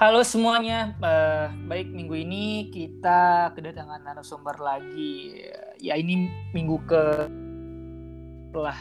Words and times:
Halo 0.00 0.24
semuanya, 0.24 0.96
uh, 1.04 1.52
baik 1.68 1.92
minggu 1.92 2.24
ini 2.24 2.72
kita 2.72 3.52
kedatangan 3.52 4.00
narasumber 4.00 4.56
lagi. 4.56 5.44
Ya 5.76 5.92
ini 5.92 6.24
minggu 6.56 6.80
ke 6.88 7.28
telah 8.48 8.80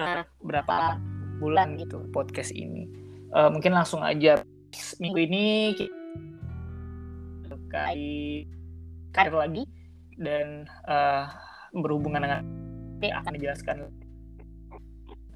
uh, 0.00 0.24
berapa 0.40 0.96
bulan 1.36 1.76
gitu 1.76 2.08
podcast 2.16 2.48
ini. 2.56 2.88
Uh, 3.36 3.52
mungkin 3.52 3.76
langsung 3.76 4.00
aja. 4.00 4.40
Minggu 4.96 5.20
ini 5.20 5.76
terkait 7.44 8.48
karir 9.12 9.36
lagi 9.36 9.68
dan 10.16 10.64
uh, 10.88 11.28
berhubungan 11.76 12.24
dengan 12.24 12.40
akan 13.04 13.32
dijelaskan. 13.36 13.92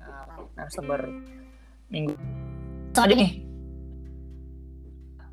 Uh, 0.01 0.41
narasumber 0.57 1.05
minggu 1.93 2.17
aja 3.05 3.15
nih 3.15 3.33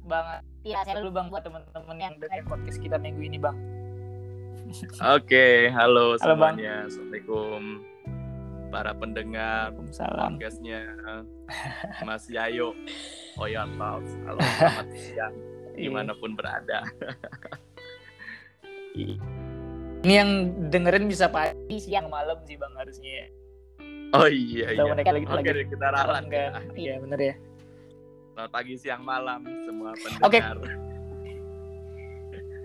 bang 0.03 0.27
ya 0.67 0.79
saya 0.83 0.99
dulu 0.99 1.11
bang 1.15 1.27
buat 1.31 1.43
teman-teman 1.47 1.97
yang 1.99 2.13
dengerin 2.19 2.45
podcast 2.47 2.79
kita 2.83 2.99
minggu 2.99 3.23
ini 3.23 3.39
bang 3.39 3.57
Oke, 5.13 5.69
halo, 5.69 6.17
halo 6.17 6.33
semuanya. 6.33 6.87
Bang. 6.87 6.89
Assalamualaikum 6.89 7.61
para 8.73 8.91
pendengar 8.97 9.69
Salam. 9.93 10.33
podcastnya 10.33 10.81
Mas 12.07 12.25
Yayo 12.25 12.73
Oya 13.37 13.69
Talks. 13.77 14.17
Halo, 14.25 14.39
selamat 14.57 14.87
siang 14.97 15.33
iya. 15.77 15.77
di 15.77 15.89
mana 15.93 16.11
pun 16.17 16.33
berada. 16.33 16.81
Ini 18.97 20.13
yang 20.13 20.31
dengerin 20.73 21.05
bisa 21.05 21.29
pagi, 21.29 21.77
siang, 21.77 22.09
malam 22.09 22.41
sih 22.49 22.57
bang 22.57 22.73
harusnya. 22.73 23.29
Oh 24.13 24.25
iya 24.25 24.73
iya. 24.73 24.89
Mereka 24.89 25.09
lagi, 25.13 25.25
Oke, 25.29 25.49
lagi 25.53 25.65
kita 25.69 25.87
ralat 25.93 26.25
kan. 26.33 26.51
Iya 26.73 26.93
benar 26.97 27.19
ya. 27.21 27.35
Selamat 28.33 28.49
pagi, 28.49 28.73
siang, 28.81 29.05
malam 29.05 29.45
semua 29.61 29.93
pendengar. 29.93 30.25
Oke. 30.25 30.39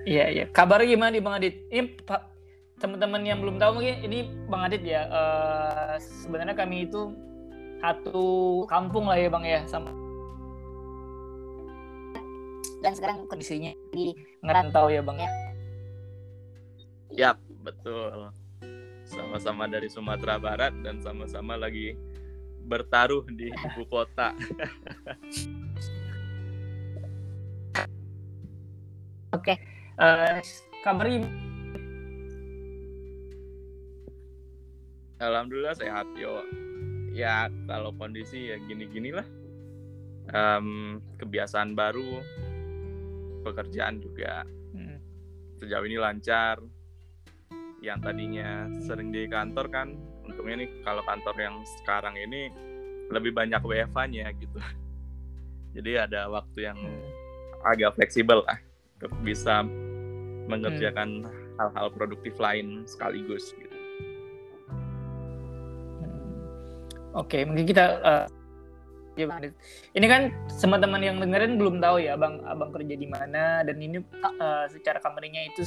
Okay. 0.08 0.16
Iya, 0.16 0.24
iya. 0.32 0.44
Kabarnya 0.48 0.88
gimana 0.88 1.12
nih 1.12 1.20
Bang 1.20 1.36
Adit? 1.36 1.68
Ini 1.68 2.00
teman-teman 2.80 3.20
yang 3.28 3.44
belum 3.44 3.60
tahu 3.60 3.76
mungkin 3.76 4.00
ini 4.00 4.24
Bang 4.48 4.64
Adit 4.64 4.80
ya. 4.80 5.04
Uh, 5.12 6.00
sebenarnya 6.00 6.56
kami 6.56 6.88
itu 6.88 7.12
satu 7.84 8.64
kampung 8.72 9.04
lah 9.04 9.20
ya 9.20 9.28
Bang 9.28 9.44
ya 9.44 9.60
sama 9.68 9.92
dan 12.82 12.92
sekarang 12.94 13.26
kondisinya 13.26 13.74
di 13.90 14.14
ngerantau 14.42 14.90
ya 14.90 15.02
Bang 15.02 15.18
ya. 15.18 15.30
Ya, 17.12 17.30
betul. 17.64 18.30
Sama-sama 19.08 19.64
dari 19.66 19.88
Sumatera 19.88 20.36
Barat 20.36 20.76
dan 20.84 21.00
sama-sama 21.00 21.56
lagi 21.56 21.96
bertaruh 22.68 23.24
di 23.32 23.48
ibu 23.48 23.82
kota. 23.88 24.36
Oke, 29.28 29.56
okay. 29.56 29.56
uh, 30.00 30.36
eh, 30.36 30.44
kabarnya 30.84 31.48
Alhamdulillah 35.18 35.74
sehat 35.74 36.06
yo. 36.14 36.46
Ya 37.10 37.50
kalau 37.66 37.90
kondisi 37.98 38.54
ya 38.54 38.56
gini-gini 38.62 39.10
lah. 39.10 39.26
Um, 40.28 41.00
kebiasaan 41.18 41.72
baru, 41.72 42.20
pekerjaan 43.42 43.98
juga 43.98 44.46
hmm. 44.46 44.98
sejauh 45.58 45.86
ini 45.90 45.98
lancar. 45.98 46.62
Yang 47.82 47.98
tadinya 48.06 48.70
sering 48.78 49.10
di 49.10 49.26
kantor 49.26 49.66
kan 49.70 49.88
untungnya 50.28 50.64
nih 50.64 50.70
kalau 50.84 51.02
kantor 51.08 51.36
yang 51.40 51.56
sekarang 51.80 52.14
ini 52.14 52.52
lebih 53.08 53.32
banyak 53.32 53.60
WFH-nya 53.64 54.28
gitu 54.36 54.58
jadi 55.76 56.04
ada 56.04 56.28
waktu 56.28 56.68
yang 56.68 56.78
agak 57.64 57.96
fleksibel 57.96 58.44
lah 58.44 58.60
untuk 58.98 59.12
bisa 59.24 59.64
mengerjakan 60.48 61.26
hmm. 61.26 61.54
hal-hal 61.60 61.88
produktif 61.92 62.34
lain 62.40 62.82
sekaligus 62.88 63.52
gitu. 63.54 63.76
Oke, 67.16 67.42
mungkin 67.42 67.66
kita 67.66 67.84
uh, 68.04 68.24
ini 69.26 70.06
kan 70.06 70.30
teman-teman 70.62 71.02
yang 71.02 71.16
dengerin 71.18 71.58
belum 71.58 71.82
tahu 71.82 72.04
ya, 72.04 72.14
abang 72.14 72.38
abang 72.46 72.70
kerja 72.70 72.94
di 72.94 73.08
mana 73.10 73.66
dan 73.66 73.80
ini 73.82 73.98
uh, 74.22 74.70
secara 74.70 75.02
company-nya 75.02 75.50
itu 75.50 75.66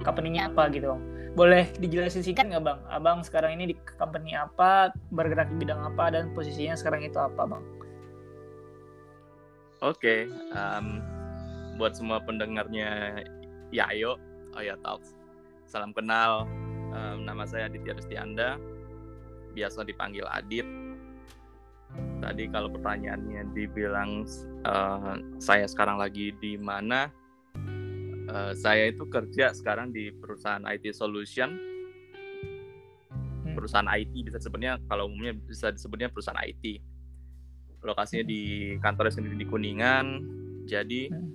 company-nya 0.00 0.48
apa 0.48 0.72
gitu, 0.72 0.94
bang. 0.94 1.02
Boleh 1.36 1.68
dijelasin 1.76 2.24
singkat 2.24 2.48
nggak 2.48 2.64
bang? 2.64 2.78
Abang 2.88 3.20
sekarang 3.20 3.60
ini 3.60 3.74
di 3.74 3.76
company 4.00 4.32
apa, 4.32 4.94
bergerak 5.12 5.52
di 5.52 5.66
bidang 5.66 5.82
apa 5.84 6.14
dan 6.14 6.32
posisinya 6.32 6.78
sekarang 6.78 7.04
itu 7.04 7.20
apa, 7.20 7.44
bang? 7.44 7.64
Oke, 9.84 10.00
okay, 10.00 10.20
um, 10.56 11.04
buat 11.76 11.92
semua 11.92 12.22
pendengarnya 12.24 13.20
Yayo, 13.68 14.16
Oya 14.56 14.80
Talks. 14.80 15.12
Salam 15.68 15.92
kenal, 15.92 16.48
um, 16.96 17.28
nama 17.28 17.44
saya 17.44 17.68
Aditya 17.68 17.92
Rustianda, 17.92 18.56
biasa 19.52 19.84
dipanggil 19.84 20.24
Adit 20.32 20.85
tadi 22.20 22.48
kalau 22.48 22.72
pertanyaannya 22.72 23.52
dibilang 23.52 24.24
uh, 24.64 25.16
saya 25.36 25.68
sekarang 25.68 26.00
lagi 26.00 26.32
di 26.40 26.56
mana 26.56 27.12
uh, 28.30 28.52
saya 28.56 28.90
itu 28.90 29.04
kerja 29.08 29.52
sekarang 29.52 29.92
di 29.92 30.10
perusahaan 30.12 30.64
IT 30.64 30.92
solution 30.96 31.52
hmm. 33.44 33.54
perusahaan 33.54 33.88
IT 33.88 34.12
bisa 34.24 34.40
disebutnya 34.40 34.80
kalau 34.88 35.08
umumnya 35.08 35.36
bisa 35.36 35.70
disebutnya 35.70 36.08
perusahaan 36.08 36.40
IT 36.42 36.80
lokasinya 37.84 38.24
di 38.26 38.74
hmm. 38.74 38.80
kantornya 38.82 39.12
sendiri 39.14 39.36
di 39.38 39.46
Kuningan 39.46 40.06
jadi 40.66 41.12
hmm. 41.12 41.30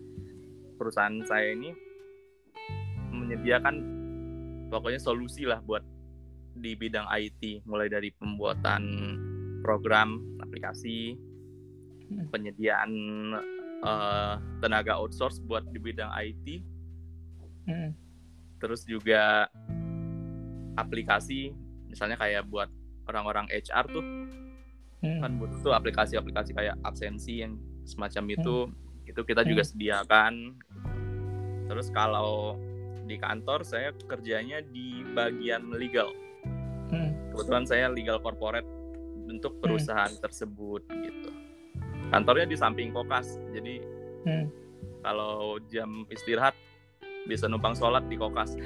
perusahaan 0.75 1.15
saya 1.23 1.55
ini 1.55 1.71
menyediakan 3.11 3.75
pokoknya 4.71 4.99
solusi 4.99 5.43
lah 5.43 5.59
buat 5.63 5.83
di 6.51 6.75
bidang 6.75 7.07
IT 7.07 7.63
mulai 7.63 7.87
dari 7.87 8.11
pembuatan 8.11 8.83
program 9.61 10.19
aplikasi 10.43 11.15
hmm. 12.09 12.27
penyediaan 12.29 12.91
uh, 13.85 14.35
tenaga 14.59 14.97
outsource 14.99 15.39
buat 15.45 15.63
di 15.71 15.79
bidang 15.79 16.11
IT 16.21 16.61
hmm. 17.69 17.89
terus 18.59 18.83
juga 18.85 19.47
aplikasi 20.77 21.53
misalnya 21.87 22.15
kayak 22.19 22.47
buat 22.47 22.69
orang-orang 23.09 23.47
HR 23.51 23.85
tuh 23.91 24.03
hmm. 25.03 25.19
kan 25.19 25.31
butuh 25.37 25.59
tuh 25.59 25.73
aplikasi-aplikasi 25.75 26.55
kayak 26.55 26.75
absensi 26.85 27.43
yang 27.43 27.57
semacam 27.83 28.23
itu 28.37 28.55
hmm. 28.69 29.09
itu 29.09 29.21
kita 29.25 29.41
juga 29.43 29.63
hmm. 29.65 29.71
sediakan 29.73 30.33
terus 31.67 31.87
kalau 31.91 32.55
di 33.09 33.19
kantor 33.19 33.65
saya 33.65 33.91
kerjanya 34.07 34.63
di 34.63 35.03
bagian 35.11 35.73
legal 35.73 36.13
hmm. 36.93 37.33
kebetulan 37.33 37.65
saya 37.67 37.91
legal 37.91 38.21
corporate 38.21 38.67
untuk 39.31 39.55
hmm. 39.57 39.61
perusahaan 39.63 40.11
hmm. 40.11 40.21
tersebut 40.21 40.83
gitu. 40.91 41.29
Kantornya 42.11 42.43
di 42.43 42.59
samping 42.59 42.91
kokas, 42.91 43.39
jadi 43.55 43.79
hmm. 44.27 44.45
kalau 44.99 45.55
jam 45.71 46.03
istirahat 46.11 46.51
bisa 47.25 47.47
numpang 47.47 47.71
sholat 47.71 48.03
di 48.11 48.19
kokas. 48.19 48.57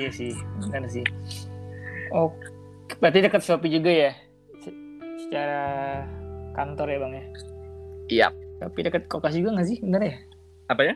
iya 0.00 0.08
sih, 0.08 0.32
benar 0.64 0.88
sih. 0.88 1.04
Oh, 2.16 2.32
berarti 3.04 3.20
dekat 3.28 3.44
Shopee 3.44 3.68
juga 3.68 3.92
ya? 3.92 4.16
Secara 5.20 5.60
kantor 6.56 6.88
ya 6.88 6.98
bang 7.04 7.12
ya? 7.12 7.24
Iya. 8.08 8.28
Shopee 8.64 8.84
dekat 8.88 9.04
kokas 9.12 9.36
juga 9.36 9.60
nggak 9.60 9.68
sih, 9.68 9.78
benar 9.84 10.02
ya? 10.08 10.16
Apa 10.72 10.82
ya? 10.88 10.94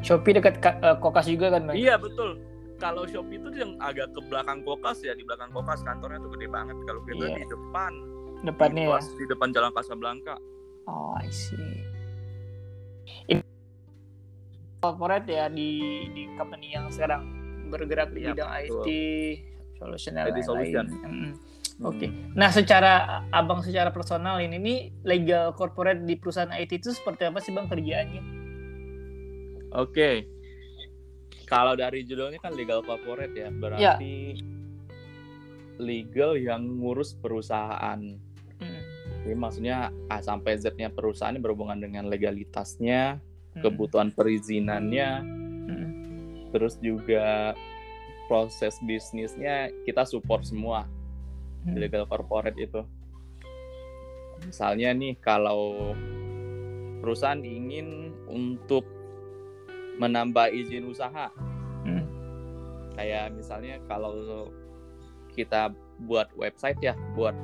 Shopee 0.00 0.32
dekat 0.40 0.64
uh, 0.80 0.96
kokas 0.96 1.28
juga 1.28 1.52
kan 1.52 1.68
bang? 1.68 1.76
Iya 1.76 2.00
betul 2.00 2.55
kalau 2.76 3.08
Shopee 3.08 3.40
itu 3.40 3.48
yang 3.56 3.72
agak 3.80 4.12
ke 4.12 4.20
belakang 4.28 4.60
kokas 4.62 5.00
ya 5.00 5.16
di 5.16 5.24
belakang 5.24 5.48
kokas 5.52 5.80
kantornya 5.84 6.20
tuh 6.20 6.30
gede 6.36 6.48
banget 6.48 6.76
kalau 6.84 7.00
kita 7.08 7.24
yeah. 7.24 7.36
di 7.36 7.44
depan 7.48 7.92
depannya 8.44 8.84
di, 8.84 8.92
ya 8.92 8.98
di 9.00 9.24
depan 9.32 9.48
Jalan 9.52 9.72
Casablanca 9.72 10.36
oh 10.88 11.16
I 11.16 11.28
see 11.32 11.80
ini 13.32 13.42
corporate 14.84 15.28
ya 15.28 15.48
di 15.48 15.70
di 16.12 16.22
company 16.36 16.76
yang 16.76 16.92
sekarang 16.92 17.24
bergerak 17.72 18.12
di 18.12 18.28
ya, 18.28 18.36
bidang 18.36 18.50
betul. 18.52 18.84
IT 18.84 18.88
solution 19.76 20.12
dan 20.14 20.24
lain-lain 20.32 20.88
hmm. 20.88 21.32
Oke. 21.84 22.08
Okay. 22.08 22.10
Nah, 22.32 22.48
secara 22.48 23.20
abang 23.28 23.60
secara 23.60 23.92
personal 23.92 24.40
ini 24.40 24.56
nih 24.56 24.78
legal 25.04 25.52
corporate 25.52 26.08
di 26.08 26.16
perusahaan 26.16 26.48
IT 26.56 26.80
itu 26.80 26.88
seperti 26.88 27.28
apa 27.28 27.36
sih 27.36 27.52
bang 27.52 27.68
kerjaannya? 27.68 28.22
Oke. 29.76 29.92
Okay 29.92 30.35
kalau 31.46 31.78
dari 31.78 32.02
judulnya 32.02 32.42
kan 32.42 32.58
legal 32.58 32.82
corporate 32.82 33.32
ya, 33.32 33.48
berarti 33.54 34.34
ya. 34.34 34.42
legal 35.78 36.34
yang 36.34 36.66
ngurus 36.82 37.14
perusahaan. 37.14 38.02
Hmm. 38.58 38.82
Jadi 39.22 39.34
maksudnya 39.38 39.94
A 40.10 40.18
sampai 40.18 40.58
Z-nya 40.58 40.90
perusahaan 40.90 41.38
berhubungan 41.38 41.78
dengan 41.78 42.10
legalitasnya, 42.10 43.22
hmm. 43.54 43.62
kebutuhan 43.62 44.10
perizinannya, 44.10 45.10
hmm. 45.70 45.86
terus 46.50 46.82
juga 46.82 47.54
proses 48.26 48.74
bisnisnya 48.82 49.70
kita 49.86 50.02
support 50.02 50.42
semua 50.42 50.90
hmm. 51.62 51.78
legal 51.78 52.04
corporate 52.10 52.58
itu. 52.58 52.82
misalnya 54.36 54.92
nih 54.92 55.16
kalau 55.16 55.96
perusahaan 57.00 57.40
ingin 57.40 58.12
untuk 58.28 58.84
menambah 59.96 60.52
izin 60.52 60.88
usaha. 60.88 61.30
Hmm. 61.86 62.02
kayak 62.96 63.36
misalnya 63.36 63.76
kalau 63.86 64.50
kita 65.36 65.70
buat 66.08 66.32
website 66.34 66.80
ya 66.80 66.96
buat 67.12 67.36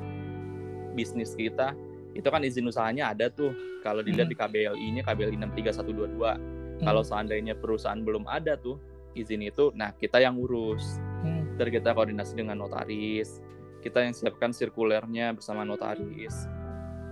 bisnis 0.97 1.37
kita 1.37 1.77
itu 2.13 2.25
kan 2.29 2.41
izin 2.45 2.69
usahanya 2.69 3.13
ada 3.13 3.29
tuh. 3.29 3.53
Kalau 3.81 4.01
dilihat 4.01 4.29
Hmm. 4.29 4.33
di 4.33 4.37
KBLI-nya 4.37 5.01
KBLI 5.05 5.37
63122 5.37 6.37
kalau 6.81 7.01
seandainya 7.05 7.53
perusahaan 7.57 8.01
belum 8.01 8.25
ada 8.27 8.57
tuh 8.57 8.77
izin 9.13 9.45
itu 9.45 9.69
nah 9.77 9.93
kita 9.93 10.21
yang 10.21 10.37
urus. 10.37 10.97
Hmm. 11.21 11.53
Ntar 11.55 11.69
kita 11.69 11.93
koordinasi 11.93 12.33
dengan 12.33 12.59
notaris. 12.59 13.39
Kita 13.79 14.01
yang 14.01 14.15
siapkan 14.15 14.51
sirkulernya 14.55 15.35
bersama 15.37 15.61
notaris. 15.61 16.47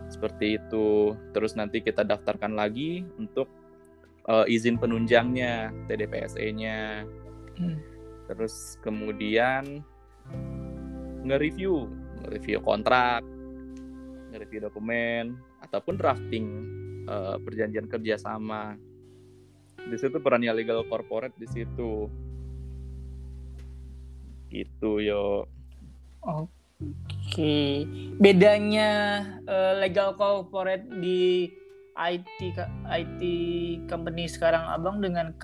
Seperti 0.09 0.57
itu. 0.59 1.13
Terus 1.31 1.53
nanti 1.55 1.79
kita 1.79 2.03
daftarkan 2.03 2.57
lagi 2.57 3.05
untuk 3.15 3.47
eh, 4.27 4.45
izin 4.51 4.77
penunjangnya 4.77 5.73
TDPSE-nya 5.89 7.07
Hmm. 7.51 7.77
terus 8.25 8.79
kemudian 8.81 9.83
nge-review 11.21 11.85
nge-review 12.23 12.57
kontrak 12.63 13.21
nge-review 14.31 14.63
dokumen 14.63 15.35
ataupun 15.62 16.00
drafting 16.00 16.45
eh, 17.06 17.38
perjanjian 17.44 17.88
kerjasama. 17.91 18.79
Di 19.81 19.97
situ 19.97 20.21
perannya 20.21 20.53
legal 20.56 20.85
corporate 20.88 21.35
di 21.35 21.47
situ. 21.50 22.07
Gitu 24.51 24.91
yo. 25.03 25.47
Oke, 26.21 27.85
bedanya 28.18 29.21
eh, 29.44 29.73
legal 29.83 30.15
corporate 30.15 30.88
di 31.01 31.50
IT 31.95 32.39
IT 32.88 33.21
company 33.88 34.25
sekarang 34.27 34.63
abang 34.63 35.03
dengan 35.03 35.35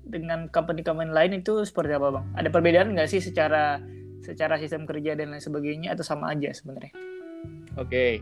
dengan 0.00 0.48
company-company 0.48 1.12
lain 1.12 1.32
itu 1.40 1.62
seperti 1.64 1.96
apa 1.96 2.20
bang? 2.20 2.26
Ada 2.36 2.48
perbedaan 2.48 2.88
nggak 2.96 3.08
sih 3.08 3.20
secara 3.20 3.78
secara 4.20 4.60
sistem 4.60 4.84
kerja 4.84 5.16
dan 5.16 5.32
lain 5.32 5.40
sebagainya 5.40 5.96
atau 5.96 6.04
sama 6.04 6.32
aja 6.32 6.52
sebenarnya? 6.52 6.92
Oke. 7.80 8.20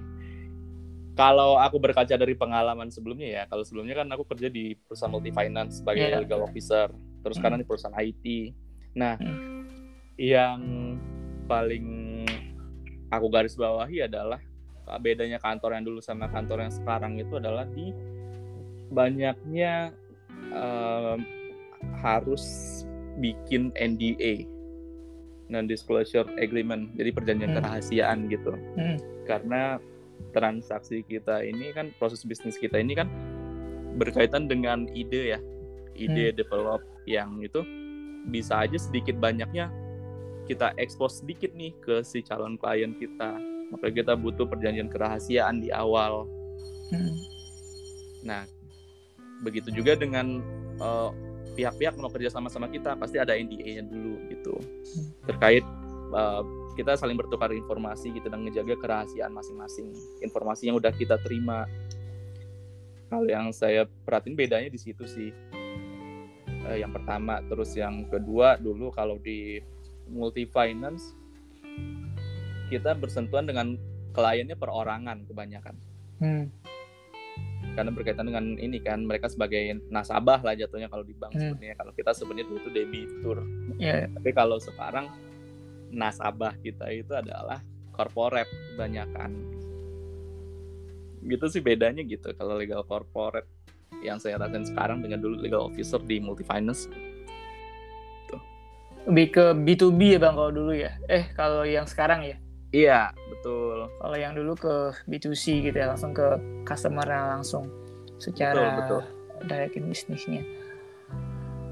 Kalau 1.18 1.58
aku 1.58 1.82
berkaca 1.82 2.14
dari 2.14 2.38
pengalaman 2.38 2.94
sebelumnya 2.94 3.26
ya, 3.26 3.42
kalau 3.50 3.66
sebelumnya 3.66 3.98
kan 3.98 4.06
aku 4.14 4.22
kerja 4.30 4.46
di 4.46 4.78
perusahaan 4.78 5.10
multi 5.10 5.34
finance 5.34 5.82
sebagai 5.82 6.14
Iya. 6.14 6.22
legal 6.22 6.46
officer, 6.46 6.86
terus 7.26 7.34
Hmm. 7.34 7.42
sekarang 7.42 7.58
di 7.58 7.66
perusahaan 7.66 7.98
IT. 7.98 8.54
Nah, 8.94 9.18
Hmm. 9.18 9.66
yang 10.14 10.60
paling 11.50 11.86
aku 13.10 13.26
garis 13.34 13.58
bawahi 13.58 14.06
adalah 14.06 14.38
bedanya 14.96 15.36
kantor 15.36 15.76
yang 15.76 15.84
dulu 15.84 16.00
sama 16.00 16.32
kantor 16.32 16.64
yang 16.64 16.72
sekarang 16.72 17.20
itu 17.20 17.36
adalah 17.36 17.68
di 17.68 17.92
banyaknya 18.88 19.92
um, 20.48 21.20
harus 22.00 22.44
bikin 23.20 23.68
NDA 23.76 24.48
non 25.48 25.64
disclosure 25.64 26.28
agreement 26.40 26.92
jadi 26.96 27.10
perjanjian 27.12 27.52
Hmm. 27.52 27.56
kerahasiaan 27.60 28.18
gitu 28.28 28.52
Hmm. 28.76 28.96
karena 29.24 29.76
transaksi 30.32 31.04
kita 31.04 31.40
ini 31.44 31.72
kan 31.72 31.92
proses 31.96 32.24
bisnis 32.24 32.60
kita 32.60 32.76
ini 32.76 32.92
kan 32.96 33.08
berkaitan 33.96 34.44
dengan 34.46 34.84
ide 34.92 35.36
ya 35.36 35.40
ide 35.96 36.36
develop 36.36 36.84
yang 37.08 37.40
itu 37.40 37.64
bisa 38.28 38.60
aja 38.68 38.76
sedikit 38.76 39.16
banyaknya 39.16 39.72
kita 40.44 40.76
expose 40.76 41.24
sedikit 41.24 41.52
nih 41.56 41.72
ke 41.80 42.04
si 42.04 42.20
calon 42.20 42.60
klien 42.60 42.92
kita 42.96 43.40
maka 43.72 43.92
kita 43.92 44.16
butuh 44.16 44.48
perjanjian 44.48 44.88
kerahasiaan 44.88 45.60
di 45.60 45.68
awal. 45.72 46.24
Hmm. 46.88 47.16
nah 48.24 48.48
begitu 49.44 49.68
juga 49.70 49.92
dengan 49.92 50.40
eh, 50.80 51.10
pihak-pihak 51.52 52.00
mau 52.00 52.08
kerja 52.08 52.32
sama-sama 52.32 52.70
kita 52.72 52.96
pasti 52.96 53.20
ada 53.20 53.36
NDA-nya 53.36 53.84
dulu 53.84 54.14
gitu. 54.32 54.54
Terkait 55.28 55.62
eh, 56.14 56.42
kita 56.78 56.94
saling 56.94 57.18
bertukar 57.18 57.50
informasi 57.50 58.14
gitu 58.14 58.30
dan 58.30 58.46
ngejaga 58.46 58.78
kerahasiaan 58.78 59.34
masing-masing. 59.34 59.90
Informasi 60.22 60.70
yang 60.70 60.78
udah 60.78 60.94
kita 60.94 61.18
terima. 61.26 61.66
Hal 63.08 63.24
yang 63.24 63.50
saya 63.50 63.88
perhatiin 64.06 64.36
bedanya 64.36 64.70
di 64.70 64.78
situ 64.80 65.04
sih. 65.08 65.30
Eh, 66.68 66.78
yang 66.84 66.92
pertama 66.92 67.40
terus 67.48 67.72
yang 67.74 68.04
kedua 68.06 68.60
dulu 68.60 68.92
kalau 68.92 69.16
di 69.18 69.58
multi 70.08 70.44
finance 70.48 71.16
kita 72.68 72.92
bersentuhan 72.92 73.44
dengan 73.44 73.74
kliennya 74.10 74.54
perorangan 74.54 75.24
kebanyakan 75.24 75.74
Hmm. 76.18 76.50
karena 77.72 77.90
berkaitan 77.90 78.26
dengan 78.26 78.44
ini 78.54 78.78
kan 78.78 79.00
mereka 79.00 79.26
sebagai 79.26 79.60
nasabah 79.86 80.42
lah 80.42 80.52
jatuhnya 80.52 80.86
kalau 80.86 81.02
di 81.02 81.12
bank 81.12 81.30
Hmm. 81.32 81.54
sebenarnya 81.54 81.76
kalau 81.76 81.92
kita 81.92 82.10
sebenarnya 82.10 82.46
dulu 82.46 82.58
itu 82.58 82.70
debitur 82.72 83.38
Ya. 83.76 84.06
tapi 84.08 84.30
kalau 84.32 84.58
sekarang 84.58 85.06
nasabah 85.88 86.58
kita 86.58 86.90
itu 86.90 87.12
adalah 87.12 87.62
corporate 87.90 88.50
kebanyakan 88.72 89.30
gitu 91.20 91.46
sih 91.48 91.60
bedanya 91.60 92.02
gitu 92.02 92.30
kalau 92.32 92.54
legal 92.54 92.82
corporate 92.82 93.46
yang 94.00 94.18
saya 94.18 94.36
rasain 94.36 94.62
sekarang 94.64 94.98
dengan 94.98 95.18
dulu 95.18 95.34
legal 95.36 95.62
officer 95.64 95.98
di 95.98 96.18
multi 96.18 96.42
finance 96.42 96.86
Lebih 99.06 99.26
ke 99.30 99.44
B2B 99.56 100.00
ya 100.10 100.20
bang 100.20 100.36
kalau 100.36 100.52
dulu 100.52 100.76
ya. 100.76 100.92
Eh 101.08 101.32
kalau 101.32 101.64
yang 101.64 101.88
sekarang 101.88 102.28
ya. 102.28 102.36
Iya 102.70 103.00
betul 103.28 103.88
Kalau 103.94 104.14
yang 104.14 104.32
dulu 104.32 104.52
ke 104.52 104.74
B2C 105.04 105.44
gitu 105.62 105.74
ya 105.74 105.88
langsung 105.88 106.12
ke 106.12 106.36
customer 106.62 107.04
langsung 107.04 107.68
secara 108.16 108.76
Betul, 108.76 109.00
betul. 109.00 109.46
directin 109.46 109.84
bisnisnya. 109.86 110.42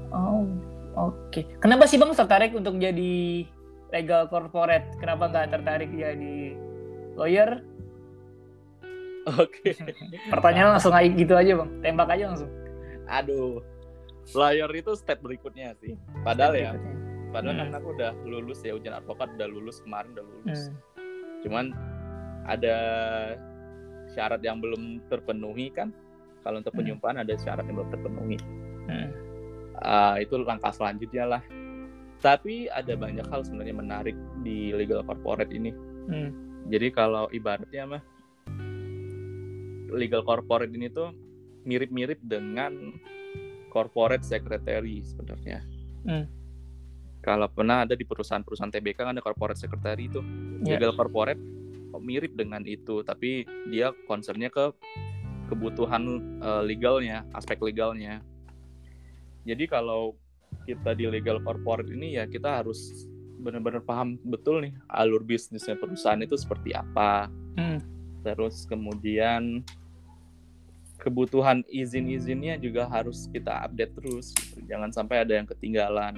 Oh, 0.07 0.47
oke. 0.95 1.43
Kenapa 1.57 1.83
sih 1.83 1.95
Bang 1.95 2.11
tertarik 2.11 2.51
untuk 2.51 2.75
jadi 2.75 3.43
legal 3.89 4.25
corporate? 4.25 4.95
Kenapa 4.97 5.27
nggak 5.27 5.51
tertarik 5.51 5.91
jadi 5.91 6.55
lawyer? 7.13 7.59
oke 9.37 9.69
Pertanyaan 10.33 10.69
langsung 10.73 10.91
aja 10.91 11.09
gitu 11.09 11.33
aja 11.33 11.51
Bang. 11.55 11.69
Tembak 11.79 12.09
aja 12.09 12.25
langsung. 12.27 12.51
aduh 13.05 13.63
lawyer 14.31 14.67
itu 14.69 14.91
step 14.93 15.19
berikutnya 15.19 15.71
sih 15.77 15.95
padahal 16.21 16.51
ya 16.53 16.71
Berikutnya. 16.71 16.95
padahal 17.29 17.53
Hmm. 17.53 17.61
kan 17.61 17.77
aku 17.77 17.87
udah 17.93 18.11
lulus 18.23 18.59
ya 18.59 18.71
ujian 18.71 18.91
advokat 18.93 19.31
udah 19.33 19.47
lulus 19.47 19.79
kemarin 19.79 20.11
udah 20.11 20.25
lulus 20.25 20.61
Hmm. 20.65 20.75
Cuman 21.47 21.71
ada 22.43 22.75
syarat 24.11 24.43
yang 24.43 24.59
belum 24.59 24.99
terpenuhi 25.07 25.71
kan 25.71 25.95
kalau 26.43 26.59
untuk 26.59 26.75
Hmm. 26.75 26.83
penyumpahan 26.83 27.23
ada 27.23 27.33
syarat 27.39 27.63
yang 27.67 27.79
belum 27.79 27.91
terpenuhi 27.91 28.37
Hmm. 28.87 29.09
Ah, 29.77 30.15
itu 30.17 30.39
langkah 30.41 30.71
selanjutnya 30.71 31.27
lah 31.27 31.43
tapi 32.17 32.65
ada 32.67 32.97
banyak 32.97 33.23
hal 33.29 33.45
sebenarnya 33.45 33.75
menarik 33.77 34.17
di 34.41 34.73
legal 34.75 35.03
corporate 35.03 35.51
ini 35.51 35.71
Hmm. 36.07 36.31
jadi 36.67 36.91
kalau 36.91 37.27
ibaratnya 37.31 37.83
mah 37.87 38.03
legal 39.91 40.23
corporate 40.23 40.71
ini 40.75 40.91
tuh 40.91 41.15
mirip-mirip 41.63 42.19
dengan 42.23 42.95
corporate 43.71 44.23
secretary 44.23 45.03
sebenarnya 45.03 45.63
Hmm. 46.07 46.25
Kalau 47.27 47.51
pernah 47.51 47.83
ada 47.83 47.91
di 47.91 48.07
perusahaan-perusahaan 48.07 48.71
TBK 48.71 49.03
kan 49.03 49.11
ada 49.11 49.19
corporate 49.19 49.59
secretary 49.59 50.07
itu 50.07 50.23
Ya. 50.63 50.79
legal 50.79 50.95
corporate 50.95 51.37
mirip 51.99 52.33
dengan 52.33 52.63
itu 52.63 53.03
tapi 53.03 53.43
dia 53.67 53.91
concernnya 54.07 54.47
ke 54.47 54.71
kebutuhan 55.47 56.03
eh, 56.39 56.63
legalnya 56.63 57.27
aspek 57.33 57.59
legalnya 57.59 58.23
jadi 59.43 59.67
kalau 59.67 60.15
kita 60.63 60.91
di 60.93 61.07
legal 61.07 61.39
corporate 61.39 61.87
ini 61.87 62.15
ya 62.15 62.23
kita 62.25 62.63
harus 62.63 63.07
benar-benar 63.37 63.79
paham 63.81 64.17
betul 64.23 64.59
nih 64.63 64.73
alur 64.89 65.21
bisnisnya 65.21 65.75
perusahaan 65.75 66.19
itu 66.19 66.33
seperti 66.35 66.71
apa 66.71 67.27
Hmm. 67.57 67.81
terus 68.21 68.65
kemudian 68.65 69.65
kebutuhan 70.97 71.61
izin-izinnya 71.67 72.57
juga 72.57 72.85
harus 72.85 73.25
kita 73.29 73.65
update 73.65 73.93
terus 73.93 74.33
gitu. 74.33 74.65
jangan 74.65 74.89
sampai 74.89 75.21
ada 75.21 75.33
yang 75.33 75.45
ketinggalan 75.45 76.13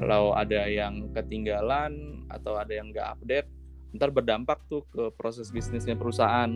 kalau 0.00 0.32
ada 0.32 0.64
yang 0.70 1.10
ketinggalan 1.12 2.24
atau 2.32 2.56
ada 2.56 2.72
yang 2.72 2.88
nggak 2.94 3.18
update 3.18 3.48
ntar 3.92 4.08
berdampak 4.08 4.56
tuh 4.72 4.88
ke 4.88 5.12
proses 5.16 5.52
bisnisnya 5.52 5.96
perusahaan. 5.96 6.52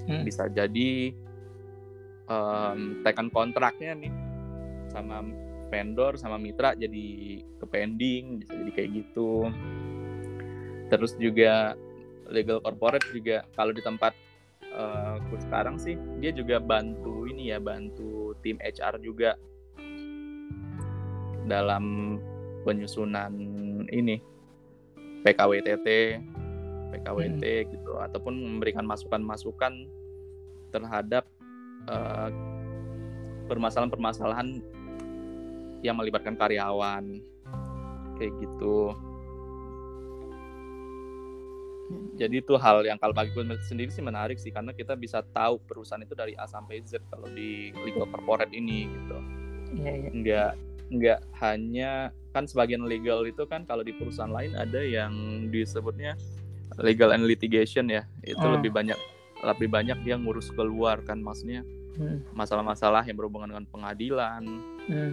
Hmm. 0.00 0.24
bisa 0.24 0.48
jadi 0.48 1.12
em, 2.24 2.78
tekan 3.04 3.28
kontraknya 3.28 3.92
nih 3.94 4.12
sama 4.88 5.22
vendor 5.70 6.18
sama 6.18 6.40
mitra 6.40 6.74
jadi 6.74 7.06
ke 7.60 7.66
pending 7.68 8.42
bisa 8.42 8.52
jadi 8.58 8.70
kayak 8.74 8.90
gitu. 8.96 9.46
Terus 10.90 11.14
juga 11.20 11.78
legal 12.26 12.58
corporate 12.64 13.06
juga 13.12 13.46
kalau 13.54 13.70
di 13.70 13.82
tempat 13.84 14.16
aku 14.70 15.34
sekarang 15.46 15.76
sih 15.78 15.98
dia 16.22 16.30
juga 16.30 16.62
bantu 16.62 17.26
ini 17.28 17.54
ya 17.54 17.62
bantu 17.62 18.34
tim 18.42 18.58
HR 18.58 18.98
juga. 19.04 19.38
Dalam 21.46 22.16
penyusunan 22.64 23.32
ini 23.88 24.20
PKWTT 25.24 25.88
PKWT 26.90 27.44
gitu 27.70 27.92
ataupun 27.96 28.34
memberikan 28.34 28.82
masukan-masukan 28.84 29.86
terhadap 30.74 31.24
eh, 31.86 32.28
permasalahan-permasalahan 33.46 34.62
yang 35.80 35.96
melibatkan 35.96 36.36
karyawan 36.36 37.22
kayak 38.20 38.32
gitu. 38.42 38.92
Jadi 42.20 42.44
itu 42.44 42.54
hal 42.60 42.84
yang 42.84 43.00
kalau 43.00 43.16
bagi 43.16 43.32
gue 43.32 43.42
sendiri 43.66 43.90
sih 43.90 44.04
menarik 44.04 44.36
sih 44.38 44.52
karena 44.52 44.70
kita 44.76 44.94
bisa 44.94 45.24
tahu 45.34 45.58
perusahaan 45.64 46.04
itu 46.04 46.12
dari 46.14 46.36
A 46.36 46.46
sampai 46.46 46.84
Z 46.84 47.02
kalau 47.08 47.26
di 47.32 47.74
legal 47.82 48.06
corporate 48.12 48.52
ini 48.52 48.86
gitu. 48.86 49.18
Iya, 49.80 49.90
iya. 50.04 50.08
Enggak 50.12 50.52
enggak 50.90 51.22
hanya 51.38 52.10
kan 52.30 52.46
sebagian 52.46 52.84
legal 52.84 53.22
itu 53.22 53.42
kan 53.46 53.62
kalau 53.64 53.82
di 53.82 53.90
perusahaan 53.90 54.30
lain 54.30 54.54
ada 54.54 54.82
yang 54.82 55.12
disebutnya 55.48 56.14
legal 56.78 57.10
and 57.10 57.26
litigation 57.26 57.88
ya. 57.88 58.06
Itu 58.22 58.42
Oh. 58.42 58.54
lebih 58.58 58.70
banyak 58.70 58.98
lebih 59.40 59.72
banyak 59.72 59.98
dia 60.04 60.20
ngurus 60.20 60.52
keluar 60.52 61.00
kan 61.00 61.16
maksudnya 61.18 61.64
Hmm, 61.90 62.22
masalah-masalah 62.32 63.02
yang 63.02 63.18
berhubungan 63.18 63.50
dengan 63.50 63.66
pengadilan, 63.66 64.40
hmm, 64.86 65.12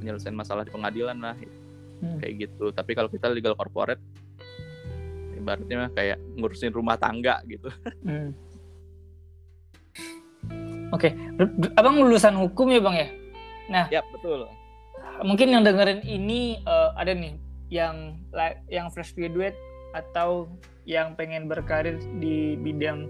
penyelesaian 0.00 0.32
masalah 0.32 0.62
di 0.62 0.70
pengadilan 0.70 1.18
lah 1.18 1.34
hmm. 1.36 2.22
kayak 2.22 2.46
gitu. 2.46 2.70
Tapi 2.70 2.94
kalau 2.94 3.10
kita 3.10 3.26
legal 3.28 3.52
corporate 3.52 4.00
ibaratnya 5.34 5.76
mah 5.84 5.90
kayak 5.92 6.16
ngurusin 6.38 6.72
rumah 6.72 6.96
tangga 6.96 7.42
gitu. 7.44 7.68
Hmm. 8.06 8.30
Oke, 10.94 11.10
ber- 11.34 11.74
abang 11.74 11.98
lulusan 11.98 12.38
hukum 12.38 12.70
ya 12.70 12.78
bang 12.78 12.94
ya? 12.94 13.08
ya, 13.98 14.00
betul. 14.14 14.46
Mungkin 15.22 15.54
yang 15.54 15.62
dengerin 15.62 16.02
ini 16.02 16.58
eh, 16.58 16.90
ada 16.98 17.14
nih 17.14 17.38
yang 17.70 18.18
yang 18.66 18.90
fresh 18.90 19.14
graduate 19.14 19.56
atau 19.94 20.50
yang 20.84 21.14
pengen 21.14 21.46
berkarir 21.46 21.96
di 22.18 22.58
bidang 22.60 23.06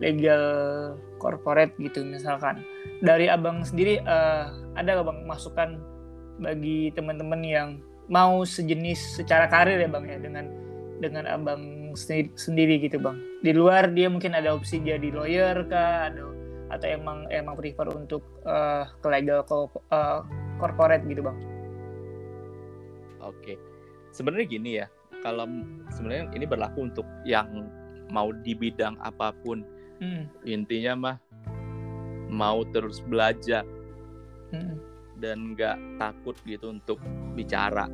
legal 0.00 0.44
corporate 1.20 1.76
gitu 1.78 2.02
misalkan. 2.02 2.64
Dari 3.04 3.28
abang 3.28 3.62
sendiri 3.62 4.00
eh, 4.00 4.44
ada 4.78 4.88
nggak 4.88 5.06
bang 5.06 5.20
masukan 5.28 5.70
bagi 6.40 6.90
teman-teman 6.96 7.40
yang 7.44 7.68
mau 8.10 8.42
sejenis 8.42 9.20
secara 9.22 9.46
karir 9.46 9.78
ya 9.78 9.88
bang 9.88 10.04
ya 10.08 10.18
dengan 10.18 10.46
dengan 10.98 11.24
abang 11.28 11.92
sendiri, 11.94 12.32
sendiri 12.34 12.74
gitu 12.80 12.96
bang. 12.98 13.20
Di 13.44 13.52
luar 13.52 13.92
dia 13.92 14.08
mungkin 14.08 14.32
ada 14.32 14.56
opsi 14.56 14.80
jadi 14.80 15.12
lawyer 15.12 15.66
kah, 15.68 16.08
ada 16.10 16.32
atau 16.72 16.88
emang 16.88 17.28
emang 17.28 17.52
prefer 17.52 17.84
untuk 17.92 18.24
eh, 18.48 18.88
ke 19.04 19.08
legal 19.12 19.44
eh, 19.44 20.20
corporate 20.62 21.02
gitu 21.10 21.26
bang. 21.26 21.38
Oke. 23.18 23.58
Sebenarnya 24.14 24.46
gini 24.46 24.70
ya, 24.78 24.86
kalau 25.26 25.50
sebenarnya 25.90 26.30
ini 26.38 26.46
berlaku 26.46 26.86
untuk 26.86 27.06
yang 27.26 27.66
mau 28.14 28.30
di 28.30 28.54
bidang 28.54 28.94
apa 29.02 29.34
pun. 29.42 29.66
Hmm, 29.98 30.30
Intinya 30.46 30.92
mah 30.94 31.16
mau 32.30 32.62
terus 32.70 33.02
belajar 33.02 33.62
hmm, 34.54 34.74
dan 35.18 35.54
nggak 35.58 35.76
takut 35.98 36.38
gitu 36.46 36.70
untuk 36.70 37.02
bicara. 37.34 37.86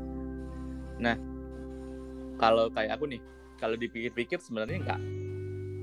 Nah, 0.98 1.16
kalau 2.36 2.68
kayak 2.72 2.96
aku 2.96 3.10
nih, 3.10 3.20
kalau 3.60 3.76
dipikir-pikir 3.76 4.40
sebenarnya 4.40 4.78
nggak 4.84 5.00